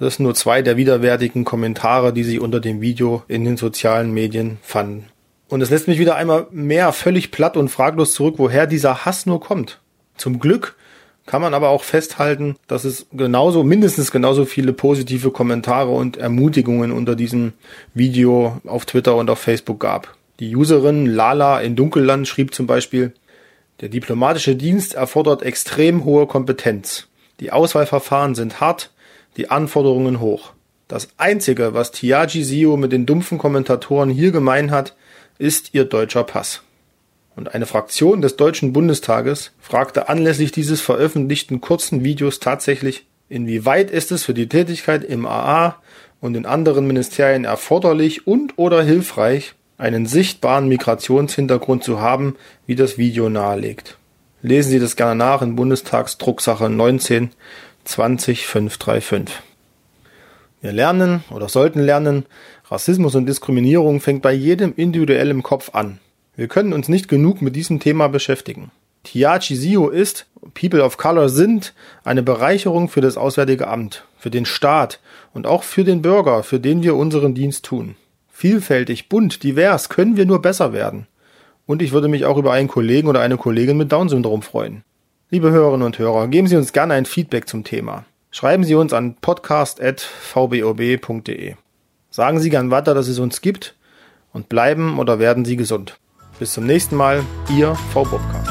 Das 0.00 0.16
sind 0.16 0.24
nur 0.24 0.34
zwei 0.34 0.60
der 0.60 0.76
widerwärtigen 0.76 1.44
Kommentare, 1.44 2.12
die 2.12 2.24
sich 2.24 2.40
unter 2.40 2.58
dem 2.58 2.80
Video 2.80 3.22
in 3.28 3.44
den 3.44 3.56
sozialen 3.56 4.12
Medien 4.12 4.58
fanden. 4.62 5.06
Und 5.48 5.60
es 5.60 5.70
lässt 5.70 5.86
mich 5.86 6.00
wieder 6.00 6.16
einmal 6.16 6.48
mehr 6.50 6.92
völlig 6.92 7.30
platt 7.30 7.56
und 7.56 7.68
fraglos 7.68 8.12
zurück, 8.12 8.36
woher 8.38 8.66
dieser 8.66 9.04
Hass 9.04 9.24
nur 9.24 9.40
kommt. 9.40 9.78
Zum 10.16 10.40
Glück 10.40 10.74
kann 11.26 11.42
man 11.42 11.54
aber 11.54 11.68
auch 11.68 11.84
festhalten, 11.84 12.56
dass 12.66 12.84
es 12.84 13.06
genauso, 13.12 13.62
mindestens 13.62 14.10
genauso 14.10 14.46
viele 14.46 14.72
positive 14.72 15.30
Kommentare 15.30 15.90
und 15.90 16.16
Ermutigungen 16.16 16.90
unter 16.90 17.14
diesem 17.14 17.52
Video 17.94 18.60
auf 18.66 18.84
Twitter 18.84 19.14
und 19.14 19.30
auf 19.30 19.38
Facebook 19.38 19.78
gab. 19.78 20.16
Die 20.40 20.56
Userin 20.56 21.06
Lala 21.06 21.60
in 21.60 21.76
Dunkelland 21.76 22.26
schrieb 22.26 22.52
zum 22.54 22.66
Beispiel, 22.66 23.12
der 23.80 23.88
diplomatische 23.88 24.56
Dienst 24.56 24.94
erfordert 24.94 25.42
extrem 25.42 26.04
hohe 26.04 26.26
Kompetenz. 26.26 27.08
Die 27.40 27.50
Auswahlverfahren 27.50 28.34
sind 28.34 28.60
hart, 28.60 28.92
die 29.36 29.50
Anforderungen 29.50 30.20
hoch. 30.20 30.52
Das 30.88 31.08
Einzige, 31.16 31.72
was 31.72 31.92
Tiaji 31.92 32.44
Sio 32.44 32.76
mit 32.76 32.92
den 32.92 33.06
dumpfen 33.06 33.38
Kommentatoren 33.38 34.10
hier 34.10 34.32
gemein 34.32 34.70
hat, 34.70 34.96
ist 35.38 35.72
ihr 35.72 35.84
deutscher 35.84 36.24
Pass. 36.24 36.62
Und 37.36 37.54
eine 37.54 37.64
Fraktion 37.64 38.20
des 38.20 38.36
Deutschen 38.36 38.72
Bundestages 38.72 39.52
fragte 39.60 40.08
anlässlich 40.08 40.52
dieses 40.52 40.80
veröffentlichten 40.80 41.60
kurzen 41.60 42.04
Videos 42.04 42.40
tatsächlich, 42.40 43.06
inwieweit 43.28 43.90
ist 43.90 44.12
es 44.12 44.24
für 44.24 44.34
die 44.34 44.48
Tätigkeit 44.48 45.04
im 45.04 45.24
AA 45.24 45.80
und 46.20 46.36
in 46.36 46.44
anderen 46.44 46.86
Ministerien 46.86 47.44
erforderlich 47.44 48.26
und 48.26 48.58
oder 48.58 48.82
hilfreich, 48.82 49.54
einen 49.80 50.04
sichtbaren 50.04 50.68
Migrationshintergrund 50.68 51.82
zu 51.82 52.00
haben, 52.00 52.36
wie 52.66 52.76
das 52.76 52.98
Video 52.98 53.30
nahelegt. 53.30 53.96
Lesen 54.42 54.70
Sie 54.70 54.78
das 54.78 54.94
gerne 54.94 55.14
nach 55.16 55.42
in 55.42 55.56
Bundestagsdrucksache 55.56 56.68
19 56.68 57.30
20 57.84 58.46
535. 58.46 59.36
Wir 60.60 60.72
lernen 60.72 61.24
oder 61.30 61.48
sollten 61.48 61.80
lernen, 61.80 62.26
Rassismus 62.70 63.14
und 63.14 63.26
Diskriminierung 63.26 64.00
fängt 64.00 64.20
bei 64.20 64.32
jedem 64.32 64.74
individuell 64.76 65.30
im 65.30 65.42
Kopf 65.42 65.74
an. 65.74 65.98
Wir 66.36 66.46
können 66.46 66.74
uns 66.74 66.88
nicht 66.88 67.08
genug 67.08 67.40
mit 67.40 67.56
diesem 67.56 67.80
Thema 67.80 68.08
beschäftigen. 68.08 68.70
Tiachi 69.04 69.56
Sio 69.56 69.88
ist, 69.88 70.26
People 70.52 70.84
of 70.84 70.98
Color 70.98 71.30
sind 71.30 71.72
eine 72.04 72.22
Bereicherung 72.22 72.90
für 72.90 73.00
das 73.00 73.16
Auswärtige 73.16 73.66
Amt, 73.66 74.04
für 74.18 74.30
den 74.30 74.44
Staat 74.44 75.00
und 75.32 75.46
auch 75.46 75.62
für 75.62 75.84
den 75.84 76.02
Bürger, 76.02 76.42
für 76.42 76.60
den 76.60 76.82
wir 76.82 76.96
unseren 76.96 77.34
Dienst 77.34 77.64
tun. 77.64 77.96
Vielfältig, 78.40 79.08
bunt, 79.10 79.42
divers 79.42 79.90
können 79.90 80.16
wir 80.16 80.24
nur 80.24 80.40
besser 80.40 80.72
werden. 80.72 81.06
Und 81.66 81.82
ich 81.82 81.92
würde 81.92 82.08
mich 82.08 82.24
auch 82.24 82.38
über 82.38 82.52
einen 82.52 82.68
Kollegen 82.68 83.06
oder 83.06 83.20
eine 83.20 83.36
Kollegin 83.36 83.76
mit 83.76 83.92
Down-Syndrom 83.92 84.40
freuen. 84.40 84.82
Liebe 85.28 85.50
Hörerinnen 85.50 85.84
und 85.84 85.98
Hörer, 85.98 86.26
geben 86.28 86.46
Sie 86.46 86.56
uns 86.56 86.72
gerne 86.72 86.94
ein 86.94 87.04
Feedback 87.04 87.46
zum 87.46 87.64
Thema. 87.64 88.06
Schreiben 88.30 88.64
Sie 88.64 88.74
uns 88.74 88.94
an 88.94 89.16
podcast.vbob.de. 89.20 91.54
Sagen 92.08 92.40
Sie 92.40 92.48
gern 92.48 92.70
weiter, 92.70 92.94
dass 92.94 93.08
es 93.08 93.18
uns 93.18 93.42
gibt 93.42 93.76
und 94.32 94.48
bleiben 94.48 94.98
oder 94.98 95.18
werden 95.18 95.44
Sie 95.44 95.56
gesund. 95.56 95.98
Bis 96.38 96.54
zum 96.54 96.64
nächsten 96.64 96.96
Mal, 96.96 97.22
Ihr 97.54 97.74
V. 97.92 98.04
Bobka. 98.04 98.49